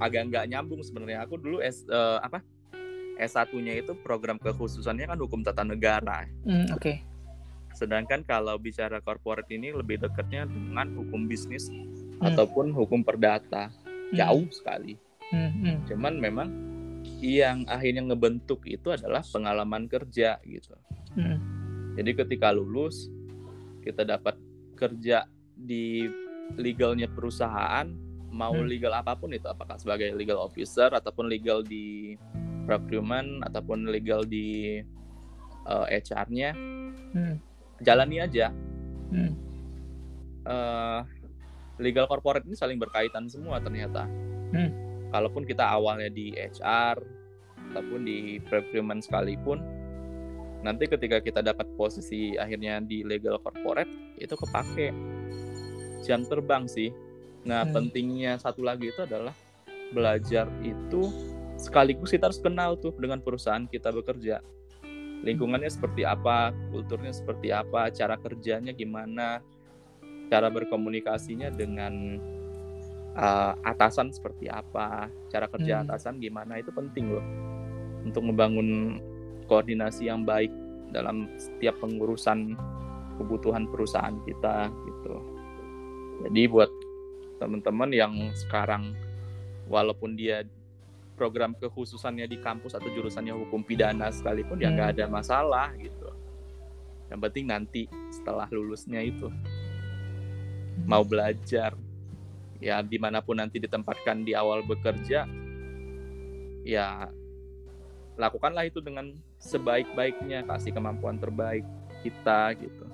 agak 0.01 0.21
nggak 0.33 0.45
nyambung 0.49 0.81
sebenarnya. 0.81 1.23
Aku 1.23 1.37
dulu 1.39 1.61
S 1.61 1.85
eh, 1.87 2.19
apa 2.19 2.41
S1-nya 3.15 3.79
itu 3.79 3.95
program 3.97 4.35
kekhususannya 4.35 5.07
kan 5.07 5.17
hukum 5.17 5.39
tata 5.39 5.63
negara. 5.63 6.27
hmm, 6.43 6.71
Oke. 6.71 6.99
Sedangkan 7.71 8.23
kalau 8.23 8.55
bicara 8.55 8.99
corporate 8.99 9.51
ini 9.51 9.71
lebih 9.71 9.99
dekatnya 9.99 10.47
dengan 10.47 10.95
hukum 10.95 11.25
bisnis 11.25 11.67
Hmm. 12.15 12.31
ataupun 12.31 12.71
hukum 12.71 13.03
perdata. 13.03 13.67
Hmm, 13.67 14.15
Jauh 14.15 14.47
sekali. 14.49 14.95
hmm, 15.27 15.51
hmm, 15.51 15.77
Cuman 15.85 16.13
memang 16.15 16.47
yang 17.19 17.63
akhirnya 17.65 18.01
ngebentuk 18.05 18.63
itu 18.63 18.89
adalah 18.89 19.21
pengalaman 19.23 19.85
kerja 19.85 20.39
gitu. 20.41 20.75
hmm, 21.13 21.37
Jadi 21.95 22.11
ketika 22.13 22.51
lulus 22.51 23.07
kita 23.79 24.03
dapat 24.03 24.35
kerja 24.73 25.23
di 25.53 26.07
legalnya 26.55 27.07
perusahaan, 27.07 27.87
mau 28.27 28.51
Hmm. 28.53 28.67
legal 28.67 28.91
apa 28.93 29.15
pun 29.15 29.31
itu, 29.31 29.45
apakah 29.45 29.75
sebagai 29.75 30.11
legal 30.11 30.37
officer 30.37 30.91
ataupun 30.91 31.25
legal 31.25 31.59
di 31.61 32.15
procurement 32.65 33.45
ataupun 33.45 33.87
legal 33.87 34.25
di 34.25 34.81
eh, 35.65 35.87
HR-nya, 36.01 36.51
hmm, 37.13 37.35
jalani 37.81 38.17
aja. 38.21 38.49
hmm, 39.13 39.33
eh, 40.45 41.01
legal 41.79 42.05
corporate 42.07 42.47
ini 42.47 42.55
saling 42.57 42.81
berkaitan 42.81 43.29
semua 43.29 43.61
ternyata. 43.61 44.05
Hmm. 44.51 44.71
Kalaupun 45.13 45.47
kita 45.47 45.63
awalnya 45.63 46.11
di 46.11 46.35
HR 46.35 46.99
ataupun 47.71 48.03
di 48.03 48.39
procurement 48.43 49.01
sekalipun, 49.01 49.59
nanti 50.65 50.89
ketika 50.89 51.21
kita 51.21 51.45
dapat 51.45 51.69
posisi 51.77 52.35
akhirnya 52.35 52.81
di 52.81 53.05
legal 53.05 53.37
corporate 53.39 54.17
itu 54.17 54.33
kepake 54.33 54.91
jam 56.03 56.25
terbang 56.25 56.65
sih. 56.69 56.89
Nah 57.45 57.65
Hmm. 57.65 57.73
pentingnya 57.73 58.37
satu 58.41 58.65
lagi 58.65 58.89
itu 58.89 59.01
adalah 59.05 59.33
belajar 59.93 60.49
itu 60.65 61.13
sekaligus 61.65 62.13
kita 62.13 62.29
harus 62.29 62.37
kenal 62.37 62.77
tuh 62.77 62.93
dengan 62.93 63.17
perusahaan 63.17 63.65
kita 63.65 63.89
bekerja. 63.89 64.45
Lingkungannya 65.25 65.73
seperti 65.73 66.05
apa, 66.05 66.53
kulturnya 66.69 67.09
seperti 67.09 67.49
apa, 67.49 67.89
cara 67.89 68.13
kerjanya 68.21 68.69
gimana, 68.77 69.41
cara 70.29 70.53
berkomunikasinya 70.53 71.49
dengan 71.49 72.21
uh, 73.17 73.57
atasan 73.65 74.13
seperti 74.13 74.45
apa, 74.45 75.09
cara 75.33 75.49
kerja 75.49 75.81
Hmm. 75.81 75.89
atasan 75.89 76.21
gimana 76.21 76.61
itu 76.61 76.69
penting 76.69 77.09
loh 77.09 77.25
untuk 78.05 78.21
membangun 78.21 79.01
koordinasi 79.49 80.05
yang 80.13 80.21
baik 80.21 80.53
dalam 80.93 81.25
setiap 81.41 81.81
pengurusan 81.81 82.53
kebutuhan 83.17 83.65
perusahaan 83.65 84.13
kita 84.29 84.69
gitu. 84.69 85.15
Jadi 86.29 86.41
buat 86.47 86.69
teman-teman 87.41 87.89
yang 87.91 88.13
sekarang 88.45 88.93
walaupun 89.65 90.13
dia 90.13 90.45
program 91.15 91.55
kekhususannya 91.55 92.27
di 92.27 92.37
kampus 92.43 92.75
atau 92.75 92.91
jurusannya 92.91 93.33
hukum 93.33 93.63
pidana 93.63 94.11
sekalipun 94.11 94.59
ya 94.59 94.69
Hmm. 94.69 94.75
nggak 94.75 94.89
ada 94.99 95.05
masalah 95.07 95.71
gitu. 95.79 96.11
Yang 97.07 97.19
penting 97.31 97.45
nanti 97.47 97.81
setelah 98.11 98.45
lulusnya 98.51 98.99
itu 98.99 99.31
mau 100.83 101.07
belajar 101.07 101.73
ya 102.59 102.83
di 102.83 102.97
mana 102.99 103.23
pun 103.23 103.39
nanti 103.39 103.59
ditempatkan 103.59 104.27
di 104.27 104.35
awal 104.35 104.63
bekerja 104.63 105.23
ya 106.65 107.07
lakukanlah 108.15 108.67
itu 108.67 108.79
dengan 108.79 109.15
sebaik-baiknya 109.39 110.47
kasih 110.47 110.71
kemampuan 110.71 111.19
terbaik 111.19 111.63
kita 112.03 112.55
gitu 112.59 112.85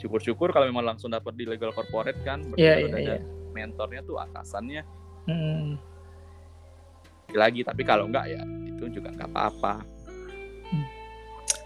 syukur-syukur 0.00 0.50
kalau 0.50 0.66
memang 0.66 0.94
langsung 0.94 1.12
dapat 1.12 1.32
di 1.38 1.44
legal 1.46 1.70
corporate 1.70 2.18
kan 2.26 2.42
berarti 2.50 2.90
udah 2.90 3.00
iya, 3.00 3.14
ada 3.14 3.16
iya. 3.20 3.52
mentornya 3.54 4.00
tuh 4.02 4.16
atasannya 4.18 4.82
hmm. 5.30 5.93
Lagi 7.36 7.60
tapi 7.66 7.82
kalau 7.82 8.06
enggak 8.08 8.30
ya 8.30 8.42
itu 8.68 8.88
juga 9.00 9.10
nggak 9.14 9.30
apa-apa 9.30 9.94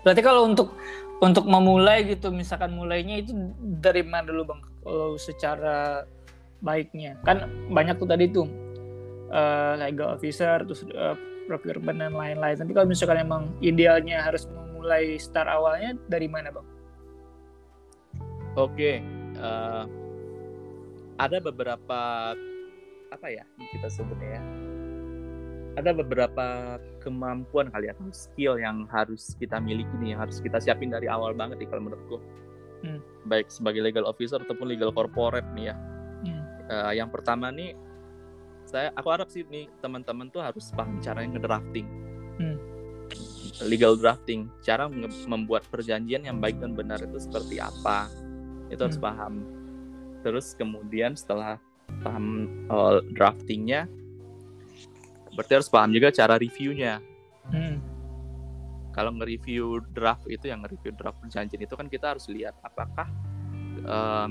Berarti 0.02 0.22
kalau 0.22 0.46
untuk 0.46 0.78
untuk 1.18 1.44
memulai 1.50 2.06
gitu, 2.06 2.30
misalkan 2.30 2.72
mulainya 2.72 3.20
itu 3.20 3.34
dari 3.82 4.06
mana 4.06 4.30
dulu 4.30 4.54
bang? 4.54 4.60
Kalau 4.86 5.10
secara 5.18 6.06
baiknya, 6.62 7.18
kan 7.26 7.50
banyak 7.70 7.98
tuh 7.98 8.08
tadi 8.08 8.24
tuh 8.30 8.46
eh, 9.28 9.72
legal 9.76 10.14
officer, 10.14 10.62
terus 10.62 10.86
eh, 10.86 11.16
procurement 11.50 11.98
dan 11.98 12.14
lain-lain. 12.14 12.56
Tapi 12.56 12.70
kalau 12.70 12.86
misalkan 12.86 13.18
emang 13.18 13.50
idealnya 13.60 14.22
harus 14.22 14.46
memulai 14.46 15.18
start 15.18 15.50
awalnya 15.50 15.98
dari 16.06 16.30
mana 16.30 16.54
bang? 16.54 16.66
Oke, 18.54 19.02
eh, 19.34 19.84
ada 21.18 21.36
beberapa 21.42 22.32
apa 23.08 23.26
ya 23.32 23.42
kita 23.74 23.90
sebutnya 23.90 24.38
ya? 24.38 24.42
Ada 25.78 25.94
beberapa 25.94 26.76
kemampuan 26.98 27.70
kali 27.70 27.86
atau 27.86 28.10
skill 28.10 28.58
yang 28.58 28.90
harus 28.90 29.38
kita 29.38 29.62
miliki 29.62 29.94
nih, 30.02 30.18
yang 30.18 30.26
harus 30.26 30.42
kita 30.42 30.58
siapin 30.58 30.90
dari 30.90 31.06
awal 31.06 31.38
banget 31.38 31.62
nih 31.62 31.68
kalau 31.70 31.86
menurutku. 31.86 32.18
Hmm. 32.82 32.98
Baik 33.30 33.46
sebagai 33.46 33.86
legal 33.86 34.02
officer 34.10 34.42
ataupun 34.42 34.66
legal 34.66 34.90
corporate 34.90 35.46
nih 35.54 35.70
ya. 35.70 35.74
Hmm. 36.26 36.42
Eh, 36.66 36.92
yang 36.98 37.14
pertama 37.14 37.54
nih, 37.54 37.78
saya 38.66 38.90
aku 38.98 39.08
harap 39.08 39.30
sih 39.30 39.46
nih 39.46 39.70
teman-teman 39.78 40.28
tuh 40.34 40.42
harus 40.42 40.68
paham 40.74 40.98
caranya 40.98 41.38
ngedrafting. 41.38 41.86
Hmm. 42.42 42.58
Legal 43.64 43.94
drafting, 43.98 44.50
cara 44.62 44.90
membuat 45.26 45.66
perjanjian 45.70 46.26
yang 46.26 46.38
baik 46.38 46.58
dan 46.58 46.74
benar 46.74 47.00
itu 47.02 47.18
seperti 47.22 47.58
apa, 47.62 48.10
itu 48.68 48.78
harus 48.82 48.98
Hmm. 48.98 49.06
paham. 49.08 49.34
Terus 50.26 50.58
kemudian 50.58 51.14
setelah 51.14 51.62
paham 52.02 52.50
eh, 52.66 52.98
draftingnya, 53.14 53.86
berarti 55.38 55.54
harus 55.54 55.70
paham 55.70 55.94
juga 55.94 56.10
cara 56.10 56.34
reviewnya. 56.34 56.98
Hmm. 57.46 57.78
Kalau 58.90 59.14
nge-review 59.14 59.86
draft 59.94 60.26
itu 60.26 60.50
yang 60.50 60.66
nge-review 60.66 60.90
draft 60.98 61.22
perjanjian 61.22 61.62
itu 61.62 61.78
kan 61.78 61.86
kita 61.86 62.18
harus 62.18 62.26
lihat 62.26 62.58
apakah 62.66 63.06
em, 63.78 64.30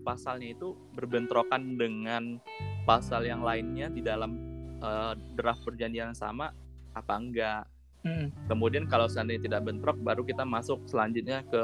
pasalnya 0.00 0.56
itu 0.56 0.72
berbentrokan 0.96 1.76
dengan 1.76 2.40
pasal 2.88 3.28
yang 3.28 3.44
lainnya 3.44 3.92
di 3.92 4.00
dalam 4.00 4.40
uh, 4.80 5.12
draft 5.36 5.60
perjanjian 5.68 6.10
yang 6.10 6.16
sama 6.16 6.56
apa 6.96 7.14
enggak. 7.20 7.62
Hmm. 8.00 8.32
Kemudian 8.48 8.88
kalau 8.88 9.12
seandainya 9.12 9.44
tidak 9.44 9.68
bentrok, 9.68 10.00
baru 10.00 10.24
kita 10.24 10.48
masuk 10.48 10.88
selanjutnya 10.88 11.44
ke 11.44 11.62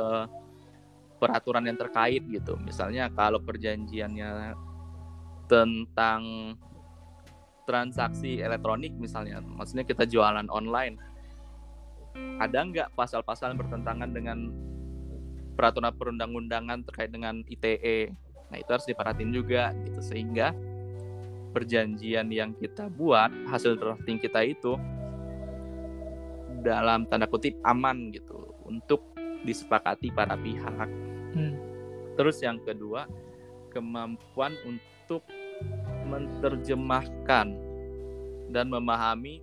peraturan 1.17 1.65
yang 1.65 1.81
terkait 1.81 2.21
gitu. 2.29 2.61
Misalnya 2.61 3.09
kalau 3.09 3.41
perjanjiannya 3.41 4.53
tentang 5.49 6.21
transaksi 7.67 8.41
elektronik 8.41 8.95
misalnya, 8.97 9.43
maksudnya 9.43 9.83
kita 9.83 10.07
jualan 10.07 10.47
online, 10.49 10.97
ada 12.39 12.59
nggak 12.65 12.89
pasal-pasal 12.97 13.53
yang 13.53 13.61
bertentangan 13.61 14.11
dengan 14.15 14.39
peraturan 15.59 15.93
perundang-undangan 15.97 16.87
terkait 16.87 17.11
dengan 17.13 17.43
ITE? 17.45 18.13
Nah 18.49 18.57
itu 18.57 18.71
harus 18.71 18.87
diperhatiin 18.87 19.33
juga 19.35 19.75
gitu 19.85 20.01
sehingga 20.01 20.55
perjanjian 21.57 22.29
yang 22.29 22.53
kita 22.53 22.93
buat 22.93 23.33
hasil 23.49 23.81
drafting 23.81 24.21
kita 24.21 24.45
itu 24.45 24.77
dalam 26.61 27.09
tanda 27.09 27.25
kutip 27.25 27.57
aman 27.65 28.13
gitu 28.13 28.53
untuk 28.69 29.01
disepakati 29.47 30.13
para 30.13 30.37
pihak. 30.37 30.89
Hmm. 31.33 31.57
Terus 32.17 32.41
yang 32.45 32.61
kedua 32.61 33.09
kemampuan 33.73 34.53
untuk 34.65 35.25
menerjemahkan 36.07 37.47
dan 38.51 38.67
memahami 38.71 39.43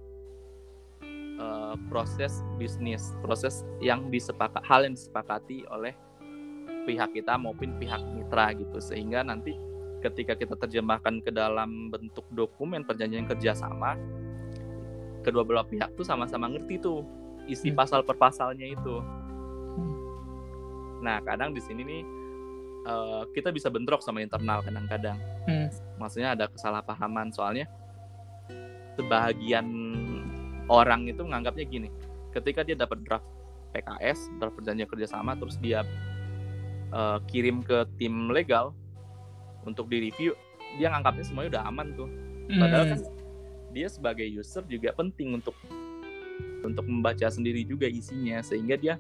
uh, 1.38 1.76
proses 1.92 2.40
bisnis, 2.56 3.12
proses 3.20 3.68
yang 3.84 4.08
disepakat 4.08 4.64
hal 4.64 4.88
yang 4.88 4.96
disepakati 4.96 5.68
oleh 5.68 5.94
pihak 6.84 7.16
kita 7.16 7.40
maupun 7.40 7.76
pihak 7.80 8.02
mitra 8.16 8.52
gitu 8.56 8.80
sehingga 8.84 9.24
nanti 9.24 9.56
ketika 10.04 10.36
kita 10.36 10.60
terjemahkan 10.60 11.24
ke 11.24 11.32
dalam 11.32 11.88
bentuk 11.88 12.28
dokumen 12.36 12.84
perjanjian 12.84 13.24
kerjasama 13.24 13.96
kedua 15.24 15.48
belah 15.48 15.64
pihak 15.64 15.96
tuh 15.96 16.04
sama-sama 16.04 16.52
ngerti 16.52 16.84
tuh 16.84 17.08
isi 17.48 17.72
hmm. 17.72 17.80
pasal 17.80 18.04
per 18.04 18.20
pasalnya 18.20 18.68
itu 18.68 18.96
hmm. 19.80 19.96
nah 21.00 21.24
kadang 21.24 21.56
di 21.56 21.64
sini 21.64 21.82
nih 21.88 22.04
uh, 22.88 23.24
kita 23.32 23.50
bisa 23.50 23.68
bentrok 23.72 24.04
sama 24.04 24.24
internal 24.24 24.64
kadang-kadang 24.64 25.18
hmm. 25.48 25.68
maksudnya 26.00 26.36
ada 26.36 26.46
kesalahpahaman 26.48 27.32
soalnya 27.32 27.68
sebagian 28.96 29.68
orang 30.70 31.10
itu 31.10 31.26
menganggapnya 31.26 31.66
gini 31.66 31.90
ketika 32.32 32.62
dia 32.62 32.78
dapat 32.78 33.02
draft 33.04 33.26
PKS 33.74 34.30
draft 34.38 34.56
perjanjian 34.56 34.90
kerjasama 34.90 35.34
terus 35.36 35.58
dia 35.58 35.82
uh, 36.94 37.18
kirim 37.26 37.66
ke 37.66 37.86
tim 37.98 38.30
legal 38.30 38.72
untuk 39.66 39.90
di 39.90 40.10
review 40.10 40.38
dia 40.78 40.94
nganggapnya 40.94 41.26
semuanya 41.26 41.50
udah 41.60 41.64
aman 41.70 41.88
tuh 41.98 42.10
padahal 42.60 42.86
kan 42.94 43.00
hmm. 43.00 43.72
dia 43.72 43.88
sebagai 43.88 44.28
user 44.28 44.64
juga 44.68 44.92
penting 44.94 45.40
untuk 45.40 45.56
untuk 46.64 46.86
membaca 46.88 47.28
sendiri 47.28 47.68
juga 47.68 47.88
isinya 47.88 48.40
sehingga 48.40 48.76
dia 48.80 48.96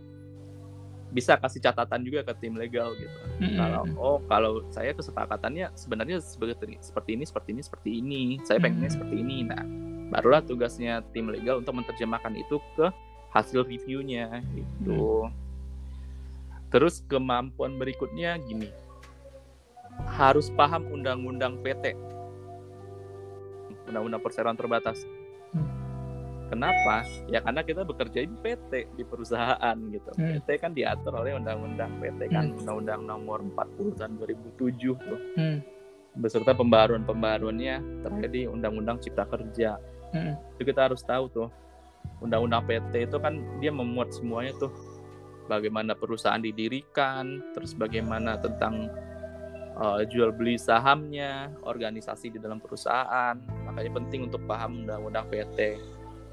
bisa 1.13 1.37
kasih 1.37 1.61
catatan 1.61 2.01
juga 2.01 2.25
ke 2.25 2.33
tim 2.41 2.57
legal 2.57 2.97
gitu 2.97 3.17
hmm. 3.39 3.55
kalau 3.55 3.83
oh 4.01 4.17
kalau 4.25 4.51
saya 4.73 4.91
kesepakatannya 4.97 5.69
sebenarnya 5.77 6.17
seperti 6.19 6.81
seperti 6.81 7.11
ini 7.13 7.23
seperti 7.23 7.49
ini 7.53 7.61
seperti 7.61 7.89
ini 8.01 8.21
saya 8.41 8.57
pengennya 8.57 8.89
hmm. 8.89 8.95
seperti 8.97 9.15
ini 9.21 9.37
nah 9.45 9.63
barulah 10.09 10.41
tugasnya 10.41 11.05
tim 11.13 11.29
legal 11.29 11.61
untuk 11.61 11.77
menerjemahkan 11.77 12.33
itu 12.33 12.57
ke 12.73 12.89
hasil 13.29 13.65
reviewnya 13.65 14.41
gitu 14.57 15.29
hmm. 15.29 15.33
terus 16.73 17.05
kemampuan 17.05 17.77
berikutnya 17.77 18.41
gini 18.41 18.73
harus 20.17 20.49
paham 20.53 20.89
undang-undang 20.89 21.61
PT, 21.61 21.93
undang-undang 23.89 24.21
perseroan 24.21 24.57
terbatas. 24.57 25.05
Hmm. 25.53 25.82
Kenapa? 26.51 27.07
Ya 27.31 27.39
karena 27.39 27.61
kita 27.63 27.81
bekerja 27.87 28.25
di 28.25 28.35
PT 28.43 28.71
di 28.99 29.03
perusahaan 29.03 29.77
gitu. 29.89 30.11
Hmm. 30.15 30.39
PT 30.39 30.49
kan 30.59 30.71
diatur 30.75 31.15
oleh 31.17 31.33
undang-undang 31.37 31.97
PT 32.03 32.29
kan, 32.29 32.51
hmm. 32.51 32.59
undang-undang 32.63 33.01
nomor 33.07 33.39
40 33.41 33.99
tahun 33.99 34.11
2007 34.21 34.93
tuh. 34.93 35.21
Hmm. 35.39 35.57
Beserta 36.13 36.53
pembaruan-pembaruannya 36.53 38.05
terakhir 38.05 38.29
di 38.29 38.41
undang-undang 38.45 39.01
Cipta 39.01 39.25
Kerja. 39.25 39.81
Hmm. 40.13 40.37
Itu 40.57 40.61
kita 40.67 40.91
harus 40.91 41.01
tahu 41.01 41.25
tuh. 41.31 41.49
Undang-undang 42.21 42.63
PT 42.69 43.09
itu 43.09 43.17
kan 43.17 43.39
dia 43.57 43.73
memuat 43.73 44.13
semuanya 44.13 44.53
tuh. 44.59 44.71
Bagaimana 45.43 45.91
perusahaan 45.91 46.39
didirikan, 46.39 47.51
terus 47.51 47.75
bagaimana 47.75 48.39
tentang 48.39 48.87
uh, 49.77 50.01
jual 50.05 50.31
beli 50.33 50.55
sahamnya, 50.55 51.49
organisasi 51.65 52.37
di 52.37 52.39
dalam 52.39 52.61
perusahaan. 52.61 53.35
Makanya 53.67 53.91
penting 53.91 54.29
untuk 54.29 54.45
paham 54.45 54.85
undang-undang 54.85 55.25
PT. 55.29 55.81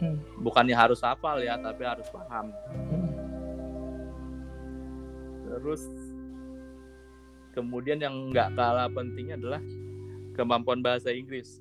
Hmm. 0.00 0.18
Bukannya 0.40 0.72
harus 0.74 1.04
hafal 1.04 1.44
ya, 1.44 1.60
tapi 1.60 1.82
harus 1.84 2.08
paham. 2.08 2.50
Hmm. 2.72 3.10
Terus 5.44 5.82
kemudian 7.52 8.00
yang 8.00 8.32
nggak 8.32 8.56
kalah 8.56 8.88
pentingnya 8.88 9.36
adalah 9.36 9.62
kemampuan 10.34 10.80
bahasa 10.80 11.12
Inggris. 11.12 11.60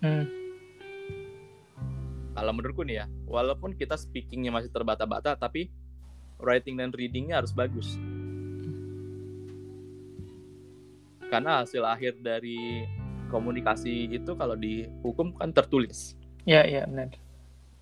Hmm. 0.00 0.24
Kalau 2.30 2.52
menurutku 2.54 2.86
nih 2.86 3.04
ya, 3.04 3.06
walaupun 3.26 3.74
kita 3.74 3.98
speakingnya 3.98 4.54
masih 4.54 4.70
terbata-bata, 4.70 5.34
tapi 5.34 5.68
writing 6.38 6.78
dan 6.78 6.94
readingnya 6.94 7.42
harus 7.42 7.50
bagus. 7.52 7.98
karena 11.30 11.62
hasil 11.62 11.86
akhir 11.86 12.18
dari 12.18 12.84
komunikasi 13.30 14.10
itu 14.10 14.34
kalau 14.34 14.58
di 14.58 14.90
hukum 15.06 15.30
kan 15.38 15.54
tertulis. 15.54 16.18
Iya, 16.42 16.66
iya 16.66 16.82
benar. 16.90 17.14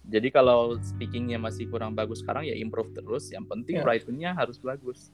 Jadi 0.09 0.33
kalau 0.33 0.81
speakingnya 0.81 1.37
masih 1.37 1.69
kurang 1.69 1.93
bagus 1.93 2.25
sekarang 2.25 2.49
ya 2.49 2.57
improve 2.57 2.97
terus. 2.97 3.29
Yang 3.29 3.45
penting 3.53 3.77
ya. 3.81 3.85
writingnya 3.85 4.31
harus 4.33 4.57
bagus. 4.57 5.13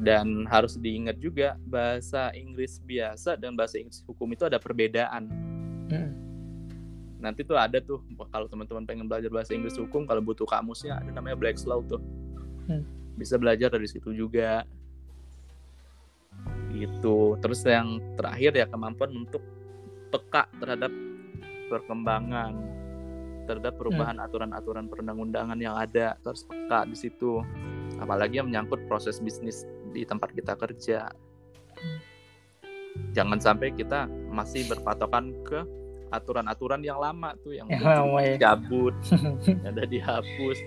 Dan 0.00 0.46
harus 0.48 0.78
diingat 0.78 1.18
juga 1.18 1.58
bahasa 1.66 2.30
Inggris 2.32 2.78
biasa 2.80 3.36
dan 3.36 3.58
bahasa 3.58 3.76
Inggris 3.76 4.00
hukum 4.06 4.30
itu 4.30 4.46
ada 4.46 4.56
perbedaan. 4.62 5.28
Hmm. 5.90 6.10
Nanti 7.20 7.44
tuh 7.44 7.58
ada 7.58 7.82
tuh 7.82 8.00
kalau 8.32 8.48
teman-teman 8.48 8.86
pengen 8.86 9.04
belajar 9.10 9.28
bahasa 9.28 9.52
Inggris 9.52 9.76
hukum 9.76 10.08
kalau 10.08 10.24
butuh 10.24 10.48
kamusnya 10.48 11.02
ada 11.02 11.10
namanya 11.10 11.36
Black's 11.36 11.66
Law 11.66 11.82
tuh. 11.84 12.00
Hmm. 12.70 12.86
Bisa 13.18 13.36
belajar 13.36 13.68
dari 13.68 13.90
situ 13.90 14.14
juga 14.14 14.64
gitu 16.70 17.34
terus 17.42 17.60
yang 17.66 17.98
terakhir 18.14 18.54
ya 18.56 18.66
kemampuan 18.70 19.10
untuk 19.26 19.42
peka 20.10 20.46
terhadap 20.62 20.88
perkembangan 21.66 22.54
terhadap 23.50 23.74
perubahan 23.74 24.22
hmm. 24.22 24.26
aturan-aturan 24.30 24.86
perundang-undangan 24.86 25.58
yang 25.58 25.74
ada 25.74 26.14
terus 26.22 26.46
peka 26.46 26.86
di 26.86 26.94
situ. 26.94 27.42
Apalagi 27.98 28.38
yang 28.38 28.46
menyangkut 28.46 28.86
proses 28.86 29.18
bisnis 29.18 29.66
di 29.90 30.06
tempat 30.06 30.30
kita 30.30 30.54
kerja. 30.54 31.10
Hmm. 31.80 31.98
jangan 33.16 33.38
sampai 33.40 33.72
kita 33.72 34.10
masih 34.28 34.66
berpatokan 34.68 35.32
ke 35.46 35.64
aturan-aturan 36.10 36.82
yang 36.82 36.98
lama 36.98 37.32
tuh 37.38 37.54
yang 37.54 37.70
ya, 37.70 38.36
cabut 38.38 38.94
ada 39.66 39.82
dihapus. 39.94 40.58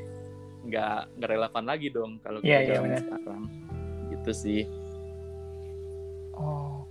Nggak 0.64 0.98
nggak 1.20 1.30
relevan 1.30 1.64
lagi 1.68 1.88
dong 1.92 2.12
kalau 2.24 2.40
ya, 2.44 2.64
kita 2.64 2.74
ya, 2.80 3.00
sekarang. 3.00 3.44
Gitu 4.12 4.32
sih. 4.32 4.62
Oh, 6.34 6.83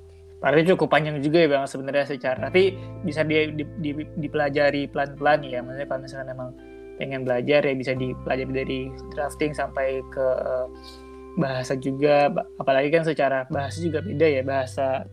berarti 0.43 0.75
cukup 0.75 0.91
panjang 0.91 1.23
juga 1.23 1.39
ya 1.39 1.49
bang 1.55 1.65
sebenarnya 1.71 2.07
secara. 2.11 2.51
Tapi 2.51 2.75
bisa 3.07 3.23
di, 3.23 3.55
di, 3.55 3.65
di, 3.79 3.91
dipelajari 4.19 4.91
pelan-pelan 4.91 5.47
ya. 5.47 5.63
Maksudnya 5.63 5.87
kalau 5.87 6.01
misalnya 6.03 6.27
memang 6.35 6.51
pengen 6.99 7.23
belajar 7.23 7.61
ya 7.63 7.75
bisa 7.79 7.95
dipelajari 7.95 8.51
dari 8.51 8.81
drafting 9.15 9.55
sampai 9.55 10.03
ke 10.11 10.27
bahasa 11.39 11.79
juga. 11.79 12.29
Apalagi 12.59 12.91
kan 12.91 13.07
secara 13.07 13.47
bahasa 13.49 13.79
juga 13.79 14.03
beda 14.03 14.27
ya 14.27 14.43
bahasa 14.43 15.07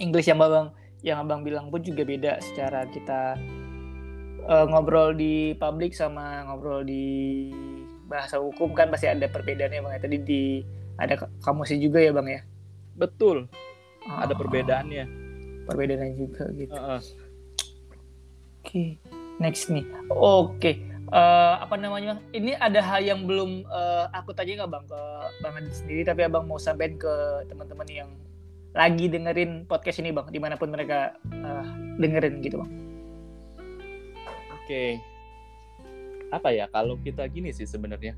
Inggris 0.00 0.26
yang 0.26 0.40
abang 0.40 0.72
yang 1.04 1.20
abang 1.20 1.44
bilang 1.44 1.68
pun 1.68 1.84
juga 1.84 2.02
beda 2.02 2.40
secara 2.40 2.88
kita 2.88 3.36
uh, 4.48 4.64
ngobrol 4.72 5.12
di 5.12 5.52
publik 5.60 5.92
sama 5.92 6.48
ngobrol 6.48 6.80
di 6.80 7.52
bahasa 8.08 8.40
hukum 8.40 8.72
kan 8.72 8.88
pasti 8.88 9.12
ada 9.12 9.28
perbedaannya 9.28 9.84
bang. 9.84 9.92
Ya. 9.92 10.00
Tadi 10.00 10.16
di 10.24 10.42
ada 10.96 11.14
kamusnya 11.44 11.78
juga 11.78 12.00
ya 12.00 12.16
bang 12.16 12.28
ya. 12.32 12.40
Betul. 12.96 13.50
Oh. 14.04 14.20
Ada 14.20 14.34
perbedaannya. 14.36 15.04
Perbedaannya 15.64 16.14
juga 16.16 16.44
gitu. 16.52 16.76
Uh 16.76 17.00
-uh. 17.00 17.02
Oke, 18.64 18.68
okay. 18.68 18.88
next 19.40 19.68
nih. 19.68 19.84
Oke, 20.08 20.56
okay. 20.56 20.74
uh, 21.12 21.20
eh, 21.20 21.54
apa 21.68 21.76
namanya? 21.76 22.16
Ini 22.32 22.56
ada 22.56 22.80
hal 22.80 23.04
yang 23.04 23.28
belum 23.28 23.68
uh, 23.68 24.08
aku 24.12 24.32
tanya 24.32 24.64
nggak 24.64 24.72
bang 24.72 24.84
ke 24.88 25.00
bang 25.44 25.54
Adi 25.60 25.72
sendiri, 25.72 26.02
tapi 26.08 26.20
abang 26.24 26.48
mau 26.48 26.56
sampaikan 26.56 26.96
ke 26.96 27.14
teman-teman 27.52 27.88
yang 27.92 28.10
lagi 28.72 29.06
dengerin 29.12 29.68
podcast 29.68 30.00
ini 30.00 30.16
bang, 30.16 30.32
di 30.32 30.40
mana 30.40 30.56
pun 30.56 30.72
mereka 30.72 31.12
uh, 31.44 31.64
dengerin 32.00 32.40
gitu 32.40 32.56
bang. 32.60 32.72
Oke, 34.56 34.64
okay. 34.64 34.90
apa 36.32 36.48
ya? 36.48 36.64
Kalau 36.72 36.96
kita 37.04 37.28
gini 37.28 37.52
sih 37.52 37.68
sebenarnya 37.68 38.16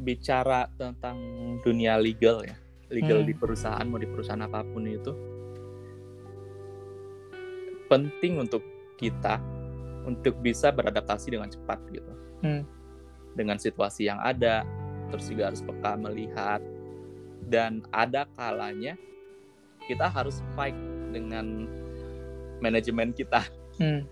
bicara 0.00 0.72
tentang 0.80 1.20
dunia 1.60 2.00
legal 2.00 2.40
ya 2.40 2.56
legal 2.88 3.20
Hmm. 3.20 3.28
di 3.28 3.34
perusahaan 3.34 3.84
mau 3.84 3.96
di 3.96 4.08
perusahaan 4.08 4.40
apa 4.40 4.64
pun 4.64 4.84
itu 4.84 5.12
penting 7.88 8.36
untuk 8.38 8.60
kita 8.96 9.40
untuk 10.04 10.40
bisa 10.40 10.72
beradaptasi 10.72 11.32
dengan 11.32 11.48
cepat 11.48 11.78
gitu 11.90 12.12
Hmm. 12.38 12.62
dengan 13.34 13.58
situasi 13.58 14.06
yang 14.06 14.20
ada 14.20 14.62
terus 15.08 15.26
juga 15.26 15.48
harus 15.50 15.60
peka 15.60 15.96
melihat 15.96 16.60
dan 17.48 17.80
ada 17.90 18.28
kalanya 18.36 18.94
kita 19.84 20.04
harus 20.04 20.44
fight 20.52 20.76
dengan 21.10 21.64
manajemen 22.60 23.12
kita 23.12 23.42
Hmm. 23.80 24.04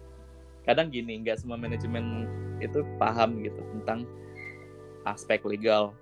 kadang 0.62 0.88
gini 0.88 1.20
nggak 1.20 1.38
semua 1.38 1.56
manajemen 1.56 2.26
itu 2.58 2.80
paham 2.96 3.40
gitu 3.40 3.60
tentang 3.76 4.08
aspek 5.04 5.42
legal 5.44 5.92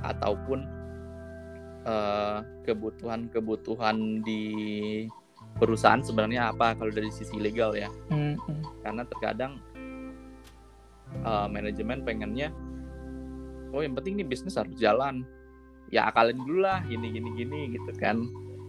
ataupun 0.00 0.64
kebutuhan-kebutuhan 2.62 3.96
di 4.20 4.42
perusahaan 5.56 6.00
sebenarnya 6.00 6.52
apa 6.52 6.74
kalau 6.74 6.90
dari 6.90 7.08
sisi 7.08 7.36
legal 7.36 7.72
ya 7.72 7.88
Hmm. 8.08 8.36
Hmm. 8.38 8.62
karena 8.82 9.02
terkadang 9.04 9.52
eh, 11.16 11.46
manajemen 11.48 12.00
pengennya 12.00 12.48
oh 13.70 13.80
yang 13.80 13.94
penting 13.94 14.18
nih 14.18 14.26
bisnis 14.26 14.54
harus 14.54 14.74
jalan 14.74 15.26
ya 15.88 16.06
akalin 16.06 16.38
dulu 16.38 16.62
lah 16.62 16.82
gini 16.84 17.10
gini 17.10 17.30
gini 17.34 17.60
gitu 17.72 17.90
kan 17.96 18.22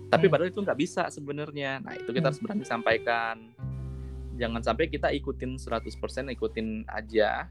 tapi 0.10 0.26
Hmm. 0.26 0.34
padahal 0.34 0.50
itu 0.50 0.60
nggak 0.60 0.80
bisa 0.80 1.04
sebenarnya 1.08 1.80
nah 1.80 1.94
itu 1.94 2.10
kita 2.10 2.30
harus 2.30 2.42
berani 2.42 2.66
sampaikan 2.66 3.38
jangan 4.36 4.62
sampai 4.64 4.90
kita 4.90 5.14
ikutin 5.14 5.56
100% 5.56 5.86
ikutin 6.32 6.88
aja 6.88 7.46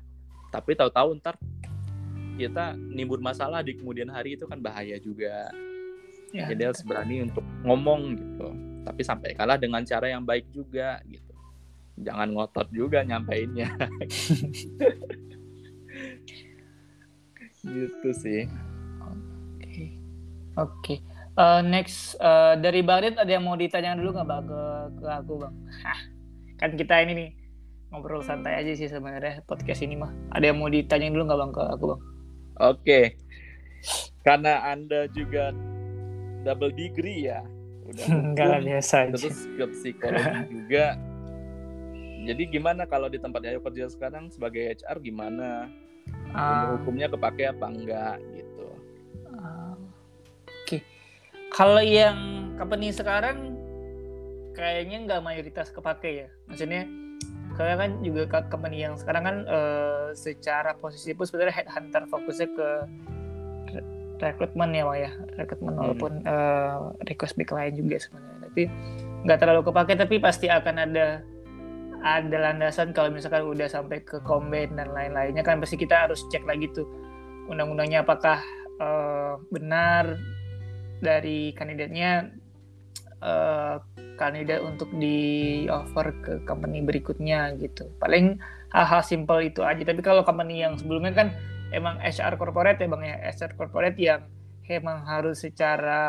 tapi 0.51 0.75
tahu-tahu 0.75 1.15
ntar 1.17 1.39
kita 2.37 2.75
nimbun 2.77 3.23
masalah 3.23 3.63
di 3.63 3.75
kemudian 3.75 4.11
hari 4.11 4.35
itu 4.39 4.47
kan 4.47 4.59
bahaya 4.59 4.99
juga 4.99 5.51
Ya. 6.31 6.47
jadi 6.47 6.71
harus 6.71 6.87
berani 6.87 7.27
untuk 7.27 7.43
ngomong 7.67 8.15
gitu 8.15 8.55
tapi 8.87 9.03
sampaikanlah 9.03 9.59
dengan 9.59 9.83
cara 9.83 10.15
yang 10.15 10.23
baik 10.23 10.47
juga 10.55 11.03
gitu 11.03 11.35
jangan 11.99 12.31
ngotot 12.31 12.71
juga 12.71 13.03
nyampeinnya 13.03 13.67
gitu 17.67 18.09
sih 18.15 18.47
Oke. 19.61 19.85
Oke. 20.57 20.95
Eh, 21.35 21.61
next 21.63 22.15
eh, 22.19 22.55
dari 22.59 22.83
Baghdad 22.83 23.19
ada 23.19 23.31
yang 23.31 23.45
mau 23.47 23.59
ditanya 23.59 23.99
dulu 23.99 24.15
nggak 24.15 24.29
bang 24.29 24.45
ke, 24.47 24.63
ke 24.99 25.07
aku 25.11 25.33
bang? 25.41 25.55
Hah, 25.83 26.01
kan 26.59 26.71
kita 26.75 26.95
ini 27.03 27.13
nih 27.17 27.31
ngobrol 27.91 28.23
santai 28.23 28.55
aja 28.61 28.71
sih 28.75 28.87
sebenarnya 28.87 29.43
podcast 29.47 29.83
ini 29.83 29.99
mah. 29.99 30.11
Ada 30.31 30.53
yang 30.53 30.59
mau 30.59 30.71
ditanya 30.71 31.11
dulu 31.11 31.27
nggak 31.27 31.41
bang 31.41 31.53
ke 31.55 31.63
aku 31.75 31.85
bang? 31.91 32.01
Oke. 32.61 33.01
Karena 34.21 34.69
anda 34.69 35.09
juga 35.09 35.51
double 36.45 36.73
degree 36.77 37.33
ya. 37.33 37.41
Udah. 37.89 38.07
Hukum, 38.37 38.61
biasa 38.69 38.95
aja. 39.09 39.17
terus 39.17 39.39
ke 39.57 39.65
psikologi 39.73 40.41
juga. 40.55 40.87
Jadi 42.21 42.43
gimana 42.53 42.85
kalau 42.85 43.09
di 43.09 43.17
tempat 43.17 43.41
Ayo 43.49 43.65
kerja 43.65 43.89
sekarang 43.89 44.29
sebagai 44.29 44.77
HR 44.77 45.01
gimana? 45.01 45.73
Ah, 46.37 46.77
hukumnya 46.77 47.09
kepake 47.09 47.49
apa 47.49 47.67
enggak 47.67 48.21
gitu. 48.37 48.69
Ah, 49.41 49.73
Oke. 50.45 50.85
Kalau 51.51 51.81
yang 51.81 52.17
company 52.61 52.93
sekarang 52.93 53.57
kayaknya 54.53 55.09
nggak 55.09 55.25
mayoritas 55.25 55.73
kepake 55.73 56.27
ya. 56.27 56.29
Maksudnya 56.45 56.85
karena 57.55 57.75
kan 57.77 57.91
juga 58.01 58.23
ke- 58.27 58.49
company 58.49 58.83
yang 58.83 58.95
sekarang 58.95 59.23
kan 59.23 59.37
eh, 59.45 60.07
secara 60.15 60.75
posisi 60.75 61.13
pun 61.13 61.27
sebenarnya 61.27 61.63
headhunter 61.63 62.07
fokusnya 62.07 62.49
ke 62.53 62.69
re- 63.75 63.89
rekrutmen 64.21 64.71
ya 64.73 64.83
Bang 64.85 64.99
ya. 64.99 65.11
Rekrutmen 65.37 65.73
Hmm. 65.75 65.81
walaupun 65.81 66.13
eh, 66.23 66.77
request 67.07 67.35
big 67.37 67.51
lain 67.51 67.73
juga 67.77 67.97
sebenarnya. 68.01 68.39
Tapi 68.51 68.63
nggak 69.21 69.39
terlalu 69.39 69.63
kepake 69.69 69.93
tapi 69.95 70.17
pasti 70.17 70.47
akan 70.49 70.77
ada 70.81 71.07
ada 72.01 72.37
landasan 72.41 72.97
kalau 72.97 73.13
misalkan 73.13 73.45
udah 73.45 73.69
sampai 73.69 74.01
ke 74.01 74.17
combine 74.25 74.73
dan 74.73 74.89
lain-lainnya 74.97 75.45
kan 75.45 75.61
pasti 75.61 75.77
kita 75.77 76.09
harus 76.09 76.25
cek 76.33 76.49
lagi 76.49 76.73
tuh 76.73 76.89
undang-undangnya 77.53 78.01
apakah 78.01 78.41
eh, 78.81 79.35
benar 79.53 80.17
dari 81.01 81.53
kandidatnya 81.53 82.33
eh, 83.21 83.77
kandidat 84.21 84.61
untuk 84.61 84.93
di 84.93 85.65
offer 85.73 86.13
ke 86.21 86.33
company 86.45 86.85
berikutnya 86.85 87.57
gitu. 87.57 87.89
Paling 87.97 88.37
hal-hal 88.73 89.03
simpel 89.05 89.41
itu 89.45 89.65
aja. 89.65 89.81
Tapi 89.81 90.01
kalau 90.05 90.25
company 90.25 90.61
yang 90.61 90.77
sebelumnya 90.77 91.13
kan 91.17 91.29
emang 91.73 91.97
HR 92.03 92.37
corporate 92.37 92.81
ya 92.83 92.89
bang 92.91 93.03
ya, 93.07 93.17
HR 93.33 93.53
corporate 93.57 93.99
yang 93.99 94.21
emang 94.71 95.03
harus 95.03 95.43
secara 95.43 96.03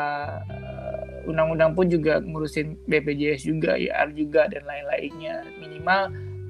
eh, 0.46 1.28
undang-undang 1.28 1.74
pun 1.74 1.90
juga 1.90 2.22
ngurusin 2.22 2.78
BPJS 2.86 3.46
juga, 3.46 3.74
IR 3.74 4.14
juga 4.14 4.46
dan 4.50 4.62
lain-lainnya. 4.66 5.42
Minimal 5.58 6.00